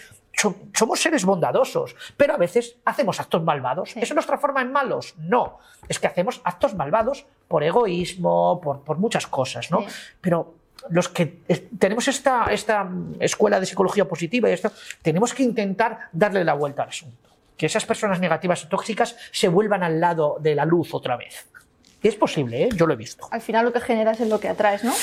somos 0.73 0.99
seres 0.99 1.25
bondadosos, 1.25 1.95
pero 2.17 2.33
a 2.33 2.37
veces 2.37 2.77
hacemos 2.85 3.19
actos 3.19 3.43
malvados. 3.43 3.95
¿Eso 3.95 4.13
nos 4.13 4.25
transforma 4.25 4.61
en 4.61 4.71
malos? 4.71 5.15
No, 5.17 5.59
es 5.87 5.99
que 5.99 6.07
hacemos 6.07 6.41
actos 6.43 6.75
malvados 6.75 7.25
por 7.47 7.63
egoísmo, 7.63 8.59
por, 8.61 8.97
muchas 8.97 9.27
cosas, 9.27 9.71
¿no? 9.71 9.85
Pero 10.21 10.55
los 10.89 11.09
que 11.09 11.25
tenemos 11.79 12.07
esta, 12.07 12.45
esta 12.51 12.89
escuela 13.19 13.59
de 13.59 13.65
psicología 13.65 14.07
positiva 14.07 14.49
y 14.49 14.53
esto, 14.53 14.71
tenemos 15.01 15.33
que 15.33 15.43
intentar 15.43 16.09
darle 16.11 16.43
la 16.43 16.53
vuelta 16.53 16.83
al 16.83 16.89
asunto. 16.89 17.29
Que 17.57 17.67
esas 17.67 17.85
personas 17.85 18.19
negativas 18.19 18.63
y 18.63 18.67
tóxicas 18.67 19.15
se 19.31 19.47
vuelvan 19.47 19.83
al 19.83 19.99
lado 19.99 20.37
de 20.41 20.55
la 20.55 20.65
luz 20.65 20.93
otra 20.93 21.15
vez 21.15 21.47
es 22.07 22.15
posible, 22.15 22.63
¿eh? 22.63 22.69
yo 22.75 22.85
lo 22.85 22.93
he 22.93 22.97
visto. 22.97 23.27
Al 23.31 23.41
final 23.41 23.65
lo 23.65 23.73
que 23.73 23.79
generas 23.79 24.19
es 24.19 24.29
lo 24.29 24.39
que 24.39 24.49
atraes, 24.49 24.83
¿no? 24.83 24.93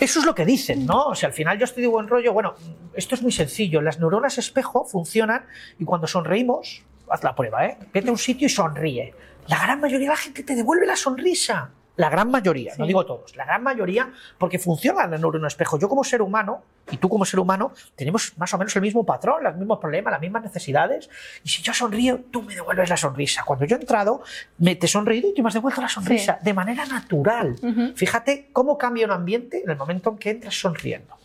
Eso 0.00 0.20
es 0.20 0.26
lo 0.26 0.34
que 0.34 0.44
dicen, 0.44 0.86
¿no? 0.86 1.06
O 1.06 1.14
sea, 1.14 1.28
al 1.28 1.32
final 1.32 1.58
yo 1.58 1.64
estoy 1.64 1.82
de 1.82 1.88
buen 1.88 2.08
rollo. 2.08 2.32
Bueno, 2.32 2.54
esto 2.94 3.14
es 3.14 3.22
muy 3.22 3.32
sencillo. 3.32 3.80
Las 3.80 3.98
neuronas 3.98 4.38
espejo 4.38 4.84
funcionan 4.84 5.46
y 5.78 5.84
cuando 5.84 6.06
sonreímos, 6.06 6.82
haz 7.08 7.24
la 7.24 7.34
prueba, 7.34 7.66
¿eh? 7.66 7.78
Vete 7.92 8.08
a 8.08 8.12
un 8.12 8.18
sitio 8.18 8.46
y 8.46 8.50
sonríe. 8.50 9.14
La 9.46 9.58
gran 9.58 9.80
mayoría 9.80 10.08
de 10.08 10.14
la 10.14 10.20
gente 10.20 10.42
te 10.42 10.54
devuelve 10.54 10.86
la 10.86 10.96
sonrisa. 10.96 11.70
La 12.00 12.08
gran 12.08 12.30
mayoría, 12.30 12.72
no 12.78 12.86
digo 12.86 13.04
todos, 13.04 13.36
la 13.36 13.44
gran 13.44 13.62
mayoría, 13.62 14.10
porque 14.38 14.58
funciona 14.58 15.04
el 15.04 15.20
neurona 15.20 15.48
espejo. 15.48 15.78
Yo 15.78 15.86
como 15.86 16.02
ser 16.02 16.22
humano 16.22 16.62
y 16.90 16.96
tú 16.96 17.10
como 17.10 17.26
ser 17.26 17.40
humano 17.40 17.74
tenemos 17.94 18.32
más 18.38 18.54
o 18.54 18.56
menos 18.56 18.74
el 18.74 18.80
mismo 18.80 19.04
patrón, 19.04 19.44
los 19.44 19.54
mismos 19.54 19.78
problemas, 19.80 20.12
las 20.12 20.20
mismas 20.22 20.42
necesidades. 20.42 21.10
Y 21.44 21.50
si 21.50 21.60
yo 21.60 21.74
sonrío, 21.74 22.22
tú 22.30 22.40
me 22.40 22.54
devuelves 22.54 22.88
la 22.88 22.96
sonrisa. 22.96 23.42
Cuando 23.44 23.66
yo 23.66 23.76
he 23.76 23.80
entrado, 23.80 24.22
me 24.56 24.76
te 24.76 24.86
he 24.86 24.88
sonreído 24.88 25.28
y 25.28 25.34
tú 25.34 25.42
me 25.42 25.48
has 25.48 25.54
devuelto 25.54 25.82
la 25.82 25.90
sonrisa 25.90 26.38
de 26.40 26.54
manera 26.54 26.86
natural. 26.86 27.56
Fíjate 27.94 28.48
cómo 28.50 28.78
cambia 28.78 29.04
un 29.04 29.12
ambiente 29.12 29.62
en 29.62 29.68
el 29.68 29.76
momento 29.76 30.08
en 30.08 30.16
que 30.16 30.30
entras 30.30 30.58
sonriendo. 30.58 31.18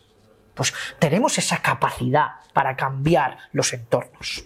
Pues 0.56 0.74
tenemos 1.00 1.38
esa 1.38 1.62
capacidad 1.62 2.32
para 2.52 2.76
cambiar 2.76 3.38
los 3.54 3.72
entornos. 3.72 4.44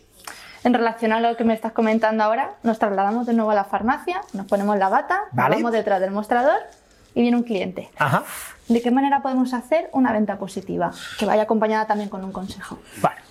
En 0.63 0.73
relación 0.73 1.11
a 1.13 1.19
lo 1.21 1.37
que 1.37 1.43
me 1.43 1.53
estás 1.53 1.71
comentando 1.71 2.23
ahora, 2.23 2.55
nos 2.63 2.79
trasladamos 2.79 3.25
de 3.25 3.33
nuevo 3.33 3.51
a 3.51 3.55
la 3.55 3.63
farmacia, 3.63 4.21
nos 4.33 4.45
ponemos 4.45 4.77
la 4.77 4.89
bata, 4.89 5.23
vamos 5.31 5.71
detrás 5.71 6.01
del 6.01 6.11
mostrador 6.11 6.59
y 7.15 7.21
viene 7.21 7.37
un 7.37 7.43
cliente. 7.43 7.89
¿De 8.67 8.81
qué 8.81 8.91
manera 8.91 9.21
podemos 9.21 9.53
hacer 9.53 9.89
una 9.93 10.11
venta 10.11 10.37
positiva? 10.37 10.91
Que 11.17 11.25
vaya 11.25 11.43
acompañada 11.43 11.87
también 11.87 12.09
con 12.09 12.23
un 12.23 12.31
consejo. 12.31 12.79
Vale. 13.01 13.21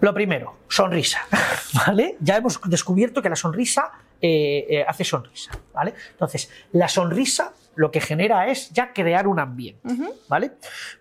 Lo 0.00 0.14
primero, 0.14 0.58
sonrisa. 0.68 1.20
¿Vale? 1.86 2.16
Ya 2.20 2.36
hemos 2.36 2.60
descubierto 2.64 3.20
que 3.20 3.28
la 3.28 3.36
sonrisa 3.36 3.90
eh, 4.20 4.66
eh, 4.70 4.84
hace 4.86 5.04
sonrisa. 5.04 5.50
¿Vale? 5.74 5.94
Entonces, 6.12 6.50
la 6.72 6.88
sonrisa 6.88 7.52
lo 7.74 7.90
que 7.90 8.00
genera 8.00 8.46
es 8.48 8.70
ya 8.70 8.92
crear 8.92 9.26
un 9.26 9.38
ambiente. 9.38 9.80
¿Vale? 10.28 10.52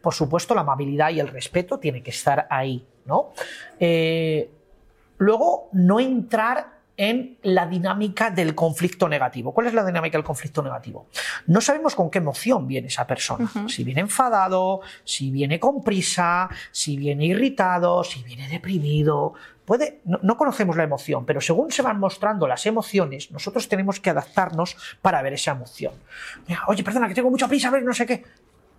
Por 0.02 0.14
supuesto, 0.14 0.56
la 0.56 0.62
amabilidad 0.62 1.12
y 1.12 1.20
el 1.20 1.28
respeto 1.28 1.80
tiene 1.80 2.02
que 2.02 2.12
estar 2.12 2.48
ahí. 2.50 2.86
¿no? 3.06 3.34
Eh, 3.80 4.52
Luego, 5.18 5.70
no 5.74 6.00
entrar 6.00 6.78
en 6.98 7.38
la 7.44 7.68
dinámica 7.68 8.32
del 8.32 8.56
conflicto 8.56 9.08
negativo. 9.08 9.54
¿Cuál 9.54 9.68
es 9.68 9.74
la 9.74 9.86
dinámica 9.86 10.18
del 10.18 10.26
conflicto 10.26 10.64
negativo? 10.64 11.08
No 11.46 11.62
sabemos 11.62 11.94
con 11.94 12.10
qué 12.10 12.18
emoción 12.18 12.68
viene 12.68 12.88
esa 12.88 13.06
persona. 13.06 13.50
Si 13.68 13.84
viene 13.84 14.02
enfadado, 14.02 14.82
si 15.04 15.30
viene 15.30 15.60
con 15.60 15.84
prisa, 15.84 16.50
si 16.72 16.98
viene 16.98 17.28
irritado, 17.28 18.04
si 18.04 18.24
viene 18.24 18.50
deprimido. 18.50 19.36
Puede, 19.64 20.00
no, 20.06 20.38
conocemos 20.38 20.76
la 20.76 20.84
emoción, 20.84 21.26
pero 21.26 21.40
según 21.40 21.72
se 21.72 21.84
van 21.84 22.00
mostrando 22.00 22.48
las 22.48 22.66
emociones, 22.66 23.32
nosotros 23.32 23.68
tenemos 23.68 24.00
que 24.00 24.10
adaptarnos 24.10 24.76
para 25.02 25.22
ver 25.22 25.34
esa 25.34 25.52
emoción. 25.52 25.94
Oye, 26.68 26.84
perdona, 26.84 27.08
que 27.08 27.14
tengo 27.14 27.30
mucha 27.30 27.48
prisa, 27.48 27.68
a 27.68 27.72
ver, 27.72 27.84
no 27.84 27.94
sé 27.94 28.06
qué. 28.06 28.24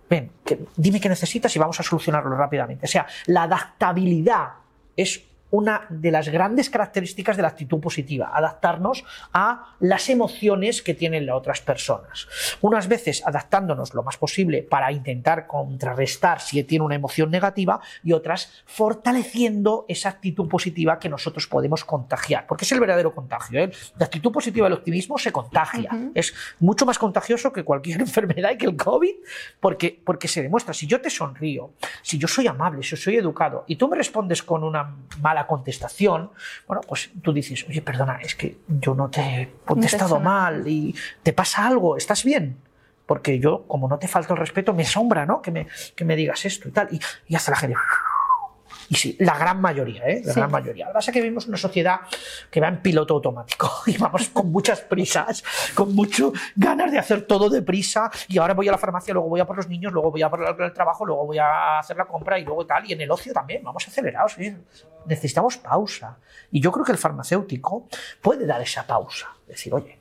Ven, 0.09 0.31
dime 0.75 0.99
qué 0.99 1.07
necesitas 1.07 1.55
y 1.55 1.59
vamos 1.59 1.79
a 1.79 1.83
solucionarlo 1.83 2.35
rápidamente. 2.35 2.85
O 2.85 2.89
sea, 2.89 3.05
la 3.27 3.43
adaptabilidad 3.43 4.49
es 4.97 5.28
una 5.51 5.87
de 5.89 6.11
las 6.11 6.29
grandes 6.29 6.69
características 6.69 7.35
de 7.35 7.41
la 7.41 7.49
actitud 7.49 7.79
positiva, 7.79 8.31
adaptarnos 8.33 9.03
a 9.33 9.75
las 9.79 10.09
emociones 10.09 10.81
que 10.81 10.93
tienen 10.93 11.25
las 11.25 11.35
otras 11.35 11.61
personas. 11.61 12.27
Unas 12.61 12.87
veces 12.87 13.25
adaptándonos 13.25 13.93
lo 13.93 14.03
más 14.03 14.17
posible 14.17 14.61
para 14.63 14.91
intentar 14.91 15.47
contrarrestar 15.47 16.41
si 16.41 16.63
tiene 16.63 16.85
una 16.85 16.95
emoción 16.95 17.31
negativa 17.31 17.79
y 18.03 18.13
otras 18.13 18.63
fortaleciendo 18.65 19.85
esa 19.87 20.09
actitud 20.09 20.47
positiva 20.47 20.99
que 20.99 21.09
nosotros 21.09 21.47
podemos 21.47 21.83
contagiar, 21.85 22.45
porque 22.47 22.65
es 22.65 22.71
el 22.71 22.79
verdadero 22.79 23.13
contagio. 23.13 23.59
¿eh? 23.59 23.71
La 23.97 24.05
actitud 24.05 24.31
positiva 24.31 24.67
del 24.67 24.77
optimismo 24.77 25.17
se 25.17 25.31
contagia, 25.31 25.89
es 26.13 26.33
mucho 26.59 26.85
más 26.85 26.99
contagioso 26.99 27.51
que 27.51 27.63
cualquier 27.63 28.01
enfermedad 28.09 28.51
y 28.51 28.57
que 28.57 28.65
el 28.65 28.75
COVID, 28.75 29.15
porque, 29.59 29.99
porque 30.03 30.27
se 30.27 30.41
demuestra, 30.41 30.73
si 30.73 30.87
yo 30.87 31.01
te 31.01 31.09
sonrío, 31.09 31.71
si 32.01 32.17
yo 32.17 32.27
soy 32.27 32.47
amable, 32.47 32.83
si 32.83 32.91
yo 32.91 32.97
soy 32.97 33.15
educado 33.15 33.65
y 33.67 33.75
tú 33.75 33.87
me 33.87 33.97
respondes 33.97 34.43
con 34.43 34.63
una 34.63 34.95
mala 35.21 35.38
contestación, 35.47 36.31
bueno, 36.67 36.81
pues 36.87 37.11
tú 37.21 37.33
dices, 37.33 37.65
oye, 37.67 37.81
perdona, 37.81 38.19
es 38.21 38.35
que 38.35 38.57
yo 38.67 38.95
no 38.95 39.09
te 39.09 39.21
he 39.21 39.51
contestado 39.65 40.19
mal 40.19 40.67
y 40.67 40.95
te 41.23 41.33
pasa 41.33 41.67
algo, 41.67 41.97
¿estás 41.97 42.23
bien? 42.23 42.57
Porque 43.05 43.39
yo, 43.39 43.65
como 43.67 43.87
no 43.87 43.97
te 43.97 44.07
falta 44.07 44.33
el 44.33 44.39
respeto, 44.39 44.73
me 44.73 44.83
asombra, 44.83 45.25
¿no? 45.25 45.41
Que 45.41 45.51
me, 45.51 45.67
que 45.95 46.05
me 46.05 46.15
digas 46.15 46.45
esto 46.45 46.69
y 46.69 46.71
tal. 46.71 46.89
Y, 46.91 46.99
y 47.27 47.35
hasta 47.35 47.51
la 47.51 47.57
gente, 47.57 47.75
y 48.89 48.95
sí, 48.95 49.15
la 49.19 49.37
gran 49.37 49.61
mayoría, 49.61 50.03
¿eh? 50.07 50.21
La 50.25 50.33
gran 50.33 50.51
mayoría. 50.51 50.85
Lo 50.85 50.91
que 50.91 50.95
pasa 50.95 51.11
es 51.11 51.13
que 51.13 51.21
vivimos 51.21 51.47
una 51.47 51.57
sociedad 51.57 51.99
que 52.49 52.59
va 52.59 52.67
en 52.67 52.81
piloto 52.81 53.13
automático 53.13 53.69
y 53.85 53.97
vamos 53.97 54.29
con 54.29 54.51
muchas 54.51 54.81
prisas, 54.81 55.43
con 55.75 55.93
mucho 55.93 56.33
ganas 56.55 56.91
de 56.91 56.97
hacer 56.97 57.21
todo 57.21 57.49
deprisa 57.49 58.09
y 58.27 58.39
ahora 58.39 58.55
voy 58.55 58.67
a 58.67 58.71
la 58.71 58.79
farmacia, 58.79 59.13
luego 59.13 59.29
voy 59.29 59.39
a 59.39 59.45
por 59.45 59.57
los 59.57 59.69
niños, 59.69 59.93
luego 59.93 60.09
voy 60.09 60.23
a 60.23 60.29
por 60.29 60.61
el 60.61 60.73
trabajo, 60.73 61.05
luego 61.05 61.27
voy 61.27 61.37
a 61.37 61.77
hacer 61.77 61.97
la 61.97 62.05
compra 62.05 62.39
y 62.39 62.43
luego 62.43 62.65
tal. 62.65 62.89
Y 62.89 62.93
en 62.93 63.01
el 63.01 63.11
ocio 63.11 63.31
también, 63.31 63.63
vamos 63.63 63.87
acelerados. 63.87 64.35
Necesitamos 65.05 65.57
pausa. 65.57 66.17
Y 66.51 66.59
yo 66.59 66.71
creo 66.71 66.83
que 66.83 66.91
el 66.91 66.97
farmacéutico 66.97 67.87
puede 68.21 68.47
dar 68.47 68.61
esa 68.61 68.87
pausa. 68.87 69.27
Decir, 69.47 69.71
oye, 69.73 69.99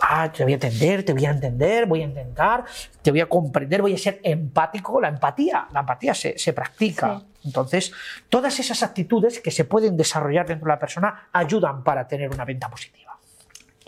ah, 0.00 0.30
te 0.32 0.44
voy 0.44 0.54
a 0.54 0.56
atender, 0.56 1.04
te 1.04 1.12
voy 1.12 1.26
a 1.26 1.30
entender, 1.30 1.86
voy 1.86 2.02
a 2.02 2.04
intentar, 2.04 2.64
te 3.02 3.10
voy 3.10 3.20
a 3.20 3.26
comprender, 3.26 3.82
voy 3.82 3.94
a 3.94 3.98
ser 3.98 4.20
empático. 4.22 5.00
La 5.00 5.08
empatía, 5.08 5.66
la 5.72 5.80
empatía 5.80 6.14
se, 6.14 6.38
se 6.38 6.52
practica. 6.52 7.22
Entonces, 7.44 7.92
todas 8.28 8.58
esas 8.58 8.82
actitudes 8.82 9.40
que 9.40 9.50
se 9.50 9.64
pueden 9.64 9.96
desarrollar 9.96 10.46
dentro 10.46 10.66
de 10.66 10.72
la 10.72 10.78
persona 10.78 11.28
ayudan 11.32 11.82
para 11.82 12.06
tener 12.06 12.30
una 12.30 12.44
venta 12.44 12.68
positiva. 12.68 13.07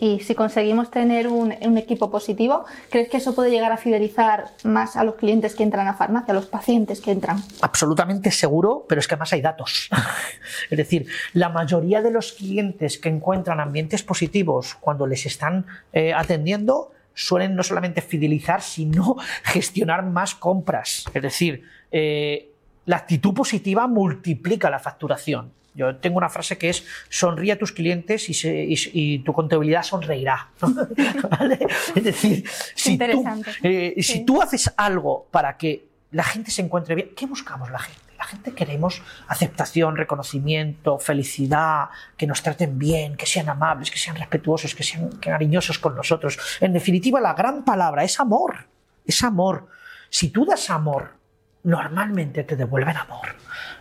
Y 0.01 0.19
si 0.21 0.33
conseguimos 0.33 0.89
tener 0.89 1.27
un, 1.27 1.51
equipo 1.77 2.09
positivo, 2.09 2.65
¿crees 2.89 3.07
que 3.07 3.17
eso 3.17 3.35
puede 3.35 3.51
llegar 3.51 3.71
a 3.71 3.77
fidelizar 3.77 4.45
más 4.63 4.95
a 4.95 5.03
los 5.03 5.13
clientes 5.13 5.53
que 5.53 5.61
entran 5.61 5.87
a 5.87 5.93
farmacia, 5.93 6.31
a 6.31 6.35
los 6.35 6.47
pacientes 6.47 7.01
que 7.01 7.11
entran? 7.11 7.37
Absolutamente 7.61 8.31
seguro, 8.31 8.83
pero 8.89 8.97
es 8.97 9.07
que 9.07 9.13
además 9.13 9.31
hay 9.33 9.41
datos. 9.41 9.91
es 10.71 10.75
decir, 10.75 11.05
la 11.33 11.49
mayoría 11.49 12.01
de 12.01 12.09
los 12.09 12.31
clientes 12.31 12.97
que 12.97 13.09
encuentran 13.09 13.59
ambientes 13.59 14.01
positivos 14.01 14.75
cuando 14.81 15.05
les 15.05 15.27
están 15.27 15.67
eh, 15.93 16.13
atendiendo 16.15 16.91
suelen 17.13 17.55
no 17.55 17.61
solamente 17.61 18.01
fidelizar, 18.01 18.63
sino 18.63 19.17
gestionar 19.43 20.03
más 20.03 20.33
compras. 20.33 21.05
Es 21.13 21.21
decir, 21.21 21.63
eh, 21.91 22.49
la 22.85 22.95
actitud 22.95 23.35
positiva 23.35 23.85
multiplica 23.85 24.71
la 24.71 24.79
facturación. 24.79 25.51
Yo 25.73 25.95
tengo 25.95 26.17
una 26.17 26.29
frase 26.29 26.57
que 26.57 26.69
es 26.69 26.85
sonríe 27.09 27.53
a 27.53 27.57
tus 27.57 27.71
clientes 27.71 28.29
y, 28.29 28.33
se, 28.33 28.63
y, 28.63 28.75
y 28.93 29.19
tu 29.19 29.31
contabilidad 29.31 29.83
sonreirá. 29.83 30.49
¿Vale? 30.59 31.59
Es 31.95 32.03
decir, 32.03 32.43
si 32.75 32.97
tú, 32.97 33.25
eh, 33.63 33.93
sí. 33.97 34.03
si 34.03 34.25
tú 34.25 34.41
haces 34.41 34.71
algo 34.75 35.27
para 35.31 35.57
que 35.57 35.85
la 36.11 36.23
gente 36.23 36.51
se 36.51 36.61
encuentre 36.61 36.95
bien, 36.95 37.11
¿qué 37.15 37.25
buscamos 37.25 37.71
la 37.71 37.79
gente? 37.79 38.01
La 38.17 38.25
gente 38.25 38.53
queremos 38.53 39.01
aceptación, 39.29 39.95
reconocimiento, 39.95 40.99
felicidad, 40.99 41.89
que 42.17 42.27
nos 42.27 42.43
traten 42.43 42.77
bien, 42.77 43.15
que 43.15 43.25
sean 43.25 43.49
amables, 43.49 43.89
que 43.89 43.97
sean 43.97 44.15
respetuosos, 44.15 44.75
que 44.75 44.83
sean 44.83 45.09
cariñosos 45.13 45.79
con 45.79 45.95
nosotros. 45.95 46.37
En 46.59 46.73
definitiva, 46.73 47.19
la 47.19 47.33
gran 47.33 47.63
palabra 47.65 48.03
es 48.03 48.19
amor. 48.19 48.67
Es 49.05 49.23
amor. 49.23 49.69
Si 50.09 50.29
tú 50.29 50.45
das 50.45 50.69
amor, 50.69 51.15
normalmente 51.63 52.43
te 52.43 52.55
devuelven 52.55 52.97
amor. 52.97 53.35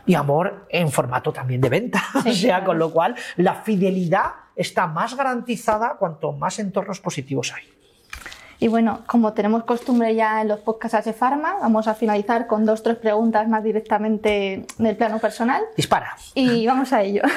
Y 0.07 0.15
amor 0.15 0.67
en 0.71 0.91
formato 0.91 1.33
también 1.33 1.61
de 1.61 1.69
venta. 1.69 2.03
Sí, 2.23 2.29
o 2.31 2.33
sea, 2.33 2.49
claro. 2.57 2.67
con 2.67 2.79
lo 2.79 2.91
cual 2.91 3.15
la 3.37 3.55
fidelidad 3.55 4.33
está 4.57 4.87
más 4.87 5.17
garantizada 5.17 5.97
cuanto 5.99 6.33
más 6.33 6.59
entornos 6.59 7.01
positivos 7.01 7.53
hay. 7.55 7.65
Y 8.59 8.69
bueno, 8.69 9.01
como 9.07 9.33
tenemos 9.33 9.65
costumbre 9.65 10.15
ya 10.15 10.43
en 10.43 10.49
los 10.49 10.61
podcasts 10.61 11.07
de 11.07 11.15
Pharma, 11.15 11.57
vamos 11.61 11.89
a 11.89 11.95
finalizar 11.95 12.47
con 12.47 12.67
dos 12.67 12.81
o 12.81 12.83
tres 12.83 12.97
preguntas 12.99 13.49
más 13.49 13.65
directamente 13.65 14.67
del 14.77 14.97
plano 14.97 15.19
personal. 15.19 15.63
Dispara. 15.77 16.15
Y 16.35 16.67
vamos 16.67 16.93
a 16.93 17.03
ello. 17.03 17.23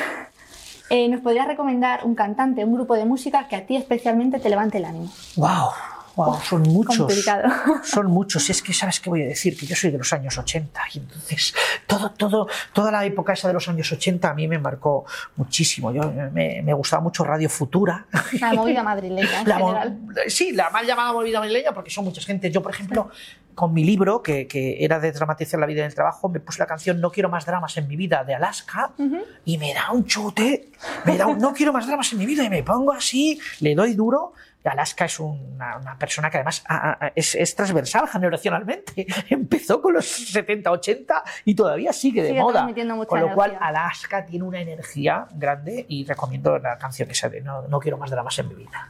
Eh, 0.89 1.07
¿Nos 1.07 1.21
podrías 1.21 1.47
recomendar 1.47 2.01
un 2.05 2.13
cantante, 2.13 2.63
un 2.63 2.75
grupo 2.75 2.93
de 2.93 3.05
música 3.05 3.47
que 3.47 3.55
a 3.55 3.65
ti 3.65 3.75
especialmente 3.77 4.37
te 4.37 4.47
levante 4.49 4.77
el 4.77 4.85
ánimo? 4.85 5.09
¡Wow! 5.37 5.71
Wow, 6.15 6.39
son 6.41 6.61
muchos. 6.63 6.97
Complicado. 6.97 7.49
Son 7.83 8.05
muchos. 8.07 8.49
Es 8.49 8.61
que, 8.61 8.71
¿sabes 8.71 8.99
qué 8.99 9.09
voy 9.09 9.23
a 9.23 9.27
decir? 9.27 9.57
Que 9.57 9.65
yo 9.65 9.75
soy 9.75 9.89
de 9.89 9.97
los 9.97 10.13
años 10.13 10.37
80 10.37 10.81
y 10.93 10.99
entonces 10.99 11.55
todo, 11.87 12.11
todo, 12.11 12.47
toda 12.71 12.91
la 12.91 13.03
época 13.03 13.33
esa 13.33 13.47
de 13.47 13.55
los 13.55 13.67
años 13.67 13.91
80 13.91 14.29
a 14.29 14.33
mí 14.33 14.47
me 14.47 14.59
marcó 14.59 15.05
muchísimo. 15.35 15.91
Yo, 15.91 16.11
me, 16.31 16.61
me 16.61 16.73
gustaba 16.73 17.01
mucho 17.01 17.23
Radio 17.23 17.49
Futura. 17.49 18.05
La 18.39 18.53
movida 18.53 18.83
madrileña 18.83 19.41
en 19.41 19.47
la, 19.49 19.57
general. 19.57 19.99
Sí, 20.27 20.51
la 20.51 20.69
mal 20.69 20.85
llamada 20.85 21.13
movida 21.13 21.39
madrileña 21.39 21.73
porque 21.73 21.89
son 21.89 22.05
muchas 22.05 22.25
gente. 22.25 22.51
Yo, 22.51 22.61
por 22.61 22.71
ejemplo, 22.71 23.09
con 23.55 23.73
mi 23.73 23.83
libro, 23.83 24.21
que, 24.21 24.47
que, 24.47 24.83
era 24.83 24.99
de 24.99 25.11
dramatizar 25.11 25.59
la 25.59 25.65
vida 25.65 25.81
en 25.81 25.87
el 25.87 25.95
trabajo, 25.95 26.29
me 26.29 26.39
puse 26.39 26.59
la 26.59 26.65
canción 26.65 26.99
No 27.01 27.11
quiero 27.11 27.29
más 27.29 27.45
dramas 27.45 27.75
en 27.77 27.87
mi 27.87 27.95
vida 27.95 28.23
de 28.23 28.35
Alaska 28.35 28.91
uh 28.97 29.03
-huh. 29.03 29.23
y 29.45 29.57
me 29.57 29.73
da 29.73 29.91
un 29.91 30.05
chute, 30.05 30.71
me 31.05 31.17
da 31.17 31.27
un 31.27 31.37
No 31.39 31.53
quiero 31.53 31.73
más 31.73 31.87
dramas 31.87 32.11
en 32.13 32.19
mi 32.19 32.25
vida 32.25 32.43
y 32.43 32.49
me 32.49 32.63
pongo 32.63 32.91
así, 32.91 33.39
le 33.59 33.75
doy 33.75 33.93
duro 33.93 34.33
Alaska 34.69 35.05
es 35.05 35.19
una, 35.19 35.77
una, 35.77 35.97
persona 35.97 36.29
que 36.29 36.37
además 36.37 36.63
a, 36.67 37.05
a, 37.05 37.11
es, 37.15 37.35
es, 37.35 37.55
transversal 37.55 38.07
generacionalmente. 38.07 39.05
Empezó 39.29 39.81
con 39.81 39.93
los 39.93 40.05
70, 40.05 40.71
80 40.71 41.23
y 41.45 41.55
todavía 41.55 41.91
sigue 41.93 42.21
de 42.21 42.29
sigue 42.29 42.41
moda. 42.41 42.67
Con 43.07 43.19
lo 43.19 43.33
cual, 43.33 43.57
Alaska 43.59 44.25
tiene 44.25 44.45
una 44.45 44.61
energía 44.61 45.27
grande 45.33 45.85
y 45.87 46.05
recomiendo 46.05 46.57
la 46.59 46.77
canción 46.77 47.07
que 47.07 47.15
sabe, 47.15 47.41
no, 47.41 47.67
no 47.67 47.79
quiero 47.79 47.97
más 47.97 48.09
dramas 48.09 48.37
en 48.39 48.47
mi 48.49 48.55
vida. 48.55 48.89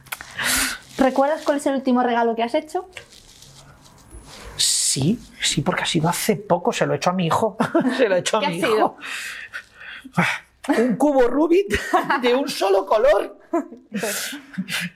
¿Recuerdas 0.96 1.42
cuál 1.42 1.56
es 1.56 1.66
el 1.66 1.74
último 1.74 2.02
regalo 2.02 2.36
que 2.36 2.42
has 2.44 2.54
hecho? 2.54 2.88
Sí, 4.94 5.18
sí, 5.40 5.60
porque 5.60 5.82
ha 5.82 5.86
sido 5.86 6.08
hace 6.08 6.36
poco, 6.36 6.72
se 6.72 6.86
lo 6.86 6.92
he 6.92 6.96
hecho 6.98 7.10
a 7.10 7.14
mi 7.14 7.26
hijo. 7.26 7.56
se 7.96 8.08
lo 8.08 8.14
he 8.14 8.20
hecho 8.20 8.36
a 8.36 8.40
¿Qué 8.40 8.46
mi 8.46 8.62
ha 8.62 8.66
sido? 8.66 8.76
hijo. 8.76 8.96
Un 10.78 10.94
cubo 10.94 11.26
Rubik 11.26 11.76
de 12.22 12.32
un 12.32 12.48
solo 12.48 12.86
color. 12.86 13.36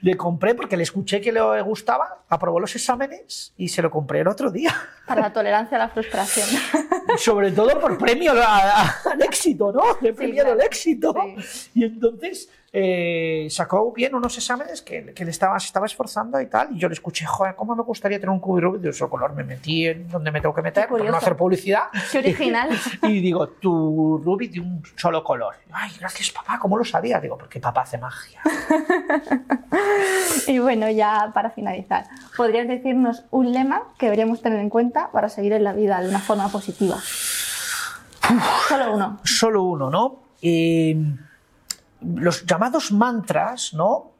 Le 0.01 0.15
compré 0.15 0.55
porque 0.55 0.77
le 0.77 0.83
escuché 0.83 1.19
que 1.19 1.33
le 1.33 1.61
gustaba, 1.63 2.23
aprobó 2.29 2.61
los 2.61 2.73
exámenes 2.75 3.53
y 3.57 3.67
se 3.67 3.81
lo 3.81 3.91
compré 3.91 4.21
el 4.21 4.29
otro 4.29 4.51
día. 4.51 4.73
Para 5.05 5.19
la 5.19 5.33
tolerancia 5.33 5.75
a 5.75 5.79
la 5.79 5.89
frustración. 5.89 6.47
Sobre 7.17 7.51
todo 7.51 7.77
por 7.77 7.97
premio 7.97 8.31
al 8.31 9.21
éxito, 9.21 9.73
¿no? 9.73 9.83
Le 9.99 10.13
premiado 10.13 10.47
claro. 10.47 10.61
el 10.61 10.65
éxito. 10.65 11.13
Sí. 11.45 11.71
Y 11.75 11.83
entonces 11.83 12.49
eh, 12.71 13.47
sacó 13.49 13.91
bien 13.91 14.13
unos 14.13 14.37
exámenes 14.37 14.81
que, 14.81 15.13
que 15.13 15.25
le 15.25 15.31
estaba, 15.31 15.59
se 15.59 15.67
estaba 15.67 15.85
esforzando 15.85 16.39
y 16.39 16.47
tal. 16.47 16.75
Y 16.75 16.79
yo 16.79 16.87
le 16.87 16.93
escuché, 16.93 17.25
joder, 17.25 17.55
¿cómo 17.55 17.75
me 17.75 17.83
gustaría 17.83 18.19
tener 18.19 18.29
un 18.29 18.39
cubo 18.39 18.77
de 18.77 18.87
un 18.87 18.93
solo 18.93 19.09
color? 19.09 19.33
Me 19.33 19.43
metí 19.43 19.87
en 19.87 20.07
donde 20.07 20.31
me 20.31 20.41
tengo 20.41 20.53
que 20.53 20.61
meter, 20.61 20.87
por 20.87 21.03
no 21.03 21.17
hacer 21.17 21.35
publicidad. 21.35 21.83
Qué 22.11 22.19
original. 22.19 22.69
y 23.03 23.21
digo, 23.21 23.47
tu 23.47 24.21
Rubik 24.23 24.51
de 24.51 24.59
un 24.59 24.83
solo 24.95 25.23
color. 25.23 25.55
Ay, 25.71 25.91
gracias, 25.99 26.31
papá, 26.31 26.59
¿cómo 26.59 26.77
lo 26.77 26.85
sabía? 26.85 27.19
Digo, 27.19 27.37
porque 27.37 27.59
papá 27.59 27.81
hace 27.81 27.97
magia. 27.97 28.41
y 30.47 30.59
bueno, 30.59 30.89
ya 30.89 31.31
para 31.33 31.49
finalizar, 31.49 32.05
¿podrías 32.37 32.67
decirnos 32.67 33.23
un 33.31 33.51
lema 33.51 33.83
que 33.97 34.07
deberíamos 34.07 34.41
tener 34.41 34.59
en 34.59 34.69
cuenta 34.69 35.11
para 35.11 35.29
seguir 35.29 35.53
en 35.53 35.63
la 35.63 35.73
vida 35.73 36.01
de 36.01 36.09
una 36.09 36.19
forma 36.19 36.49
positiva? 36.49 36.95
Uf, 36.95 38.67
solo 38.67 38.93
uno. 38.93 39.19
Solo 39.23 39.63
uno, 39.63 39.89
¿no? 39.89 40.21
Eh, 40.41 40.95
los 42.01 42.45
llamados 42.45 42.91
mantras, 42.91 43.73
¿no? 43.73 44.11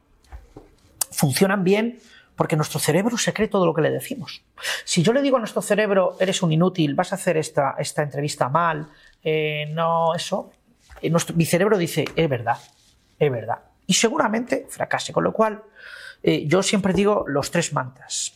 Funcionan 1.10 1.64
bien 1.64 1.98
porque 2.36 2.56
nuestro 2.56 2.80
cerebro 2.80 3.18
se 3.18 3.34
cree 3.34 3.48
todo 3.48 3.66
lo 3.66 3.74
que 3.74 3.82
le 3.82 3.90
decimos. 3.90 4.42
Si 4.84 5.02
yo 5.02 5.12
le 5.12 5.20
digo 5.20 5.36
a 5.36 5.40
nuestro 5.40 5.60
cerebro, 5.60 6.16
eres 6.20 6.42
un 6.42 6.52
inútil, 6.52 6.94
vas 6.94 7.12
a 7.12 7.16
hacer 7.16 7.36
esta, 7.36 7.74
esta 7.78 8.02
entrevista 8.02 8.48
mal, 8.48 8.88
eh, 9.22 9.66
no, 9.74 10.14
eso, 10.14 10.50
eh, 11.02 11.10
nuestro, 11.10 11.36
mi 11.36 11.44
cerebro 11.44 11.76
dice, 11.76 12.06
es 12.16 12.28
verdad, 12.28 12.58
es 13.18 13.30
verdad. 13.30 13.58
Y 13.86 13.94
seguramente 13.94 14.66
fracase. 14.70 15.12
Con 15.12 15.24
lo 15.24 15.32
cual, 15.32 15.62
eh, 16.22 16.46
yo 16.46 16.62
siempre 16.62 16.92
digo 16.92 17.24
los 17.26 17.50
tres 17.50 17.72
mantras. 17.72 18.34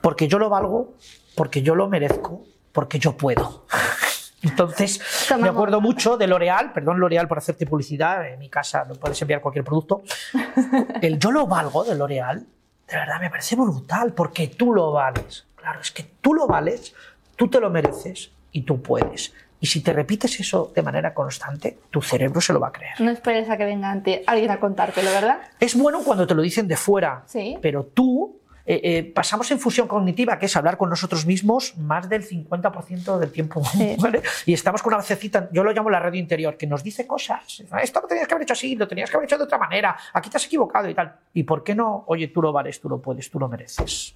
Porque 0.00 0.26
yo 0.28 0.38
lo 0.38 0.48
valgo, 0.48 0.94
porque 1.34 1.62
yo 1.62 1.74
lo 1.74 1.88
merezco, 1.88 2.44
porque 2.72 2.98
yo 2.98 3.16
puedo. 3.16 3.66
Entonces, 4.42 5.00
me 5.38 5.48
acuerdo 5.48 5.80
mucho 5.80 6.16
de 6.16 6.26
L'Oreal, 6.26 6.72
perdón 6.72 7.00
L'Oreal 7.00 7.26
por 7.26 7.38
hacerte 7.38 7.66
publicidad, 7.66 8.28
en 8.28 8.38
mi 8.38 8.48
casa 8.48 8.84
no 8.84 8.94
puedes 8.94 9.20
enviar 9.22 9.40
cualquier 9.40 9.64
producto. 9.64 10.02
El 11.02 11.18
yo 11.18 11.30
lo 11.30 11.46
valgo 11.46 11.84
de 11.84 11.94
L'Oreal, 11.94 12.38
de 12.40 12.96
verdad 12.96 13.20
me 13.20 13.30
parece 13.30 13.56
brutal, 13.56 14.12
porque 14.12 14.48
tú 14.48 14.72
lo 14.72 14.92
vales. 14.92 15.46
Claro, 15.56 15.80
es 15.80 15.90
que 15.90 16.04
tú 16.20 16.34
lo 16.34 16.46
vales, 16.46 16.94
tú 17.34 17.48
te 17.48 17.60
lo 17.60 17.70
mereces 17.70 18.30
y 18.52 18.62
tú 18.62 18.80
puedes. 18.80 19.32
Y 19.58 19.66
si 19.66 19.80
te 19.80 19.92
repites 19.92 20.38
eso 20.38 20.70
de 20.74 20.82
manera 20.82 21.14
constante, 21.14 21.78
tu 21.90 22.02
cerebro 22.02 22.40
se 22.40 22.52
lo 22.52 22.60
va 22.60 22.68
a 22.68 22.72
creer. 22.72 23.00
No 23.00 23.10
esperes 23.10 23.48
a 23.48 23.56
que 23.56 23.64
venga 23.64 23.90
alguien 24.26 24.50
a 24.50 24.60
contártelo, 24.60 25.10
¿verdad? 25.10 25.40
Es 25.58 25.74
bueno 25.76 26.00
cuando 26.04 26.26
te 26.26 26.34
lo 26.34 26.42
dicen 26.42 26.68
de 26.68 26.76
fuera, 26.76 27.22
sí. 27.26 27.56
pero 27.62 27.84
tú 27.84 28.38
eh, 28.66 28.80
eh, 28.82 29.12
pasamos 29.14 29.50
en 29.52 29.60
fusión 29.60 29.86
cognitiva, 29.86 30.38
que 30.38 30.46
es 30.46 30.56
hablar 30.56 30.76
con 30.76 30.90
nosotros 30.90 31.24
mismos 31.24 31.76
más 31.76 32.08
del 32.08 32.26
50% 32.26 33.18
del 33.18 33.30
tiempo. 33.30 33.64
Sí. 33.64 33.96
¿vale? 34.00 34.22
Y 34.44 34.52
estamos 34.52 34.82
con 34.82 34.92
una 34.92 35.02
vocecita, 35.02 35.48
yo 35.52 35.62
lo 35.62 35.72
llamo 35.72 35.88
la 35.88 36.00
radio 36.00 36.20
interior, 36.20 36.56
que 36.56 36.66
nos 36.66 36.82
dice 36.82 37.06
cosas. 37.06 37.62
Esto 37.80 38.00
lo 38.00 38.08
tenías 38.08 38.26
que 38.26 38.34
haber 38.34 38.42
hecho 38.42 38.54
así, 38.54 38.74
lo 38.74 38.88
tenías 38.88 39.08
que 39.08 39.16
haber 39.16 39.26
hecho 39.26 39.38
de 39.38 39.44
otra 39.44 39.58
manera, 39.58 39.96
aquí 40.12 40.30
te 40.30 40.36
has 40.36 40.46
equivocado 40.46 40.88
y 40.88 40.94
tal. 40.94 41.14
¿Y 41.32 41.44
por 41.44 41.62
qué 41.62 41.74
no? 41.74 42.04
Oye, 42.08 42.28
tú 42.28 42.42
lo 42.42 42.52
vales, 42.52 42.80
tú 42.80 42.88
lo 42.88 43.00
puedes, 43.00 43.30
tú 43.30 43.38
lo 43.38 43.48
mereces. 43.48 44.14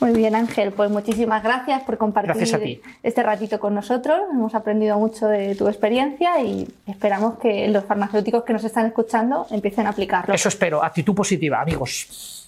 Muy 0.00 0.12
bien, 0.12 0.34
Ángel. 0.34 0.72
Pues 0.72 0.90
muchísimas 0.90 1.42
gracias 1.42 1.82
por 1.82 1.96
compartir 1.96 2.80
este 3.02 3.22
ratito 3.22 3.60
con 3.60 3.74
nosotros. 3.74 4.18
Hemos 4.32 4.54
aprendido 4.54 4.98
mucho 4.98 5.28
de 5.28 5.54
tu 5.54 5.68
experiencia 5.68 6.40
y 6.42 6.68
esperamos 6.86 7.38
que 7.38 7.68
los 7.68 7.84
farmacéuticos 7.84 8.42
que 8.42 8.52
nos 8.52 8.64
están 8.64 8.86
escuchando 8.86 9.46
empiecen 9.50 9.86
a 9.86 9.90
aplicarlo. 9.90 10.34
Eso 10.34 10.48
espero. 10.48 10.82
Actitud 10.82 11.14
positiva, 11.14 11.60
amigos. 11.60 12.41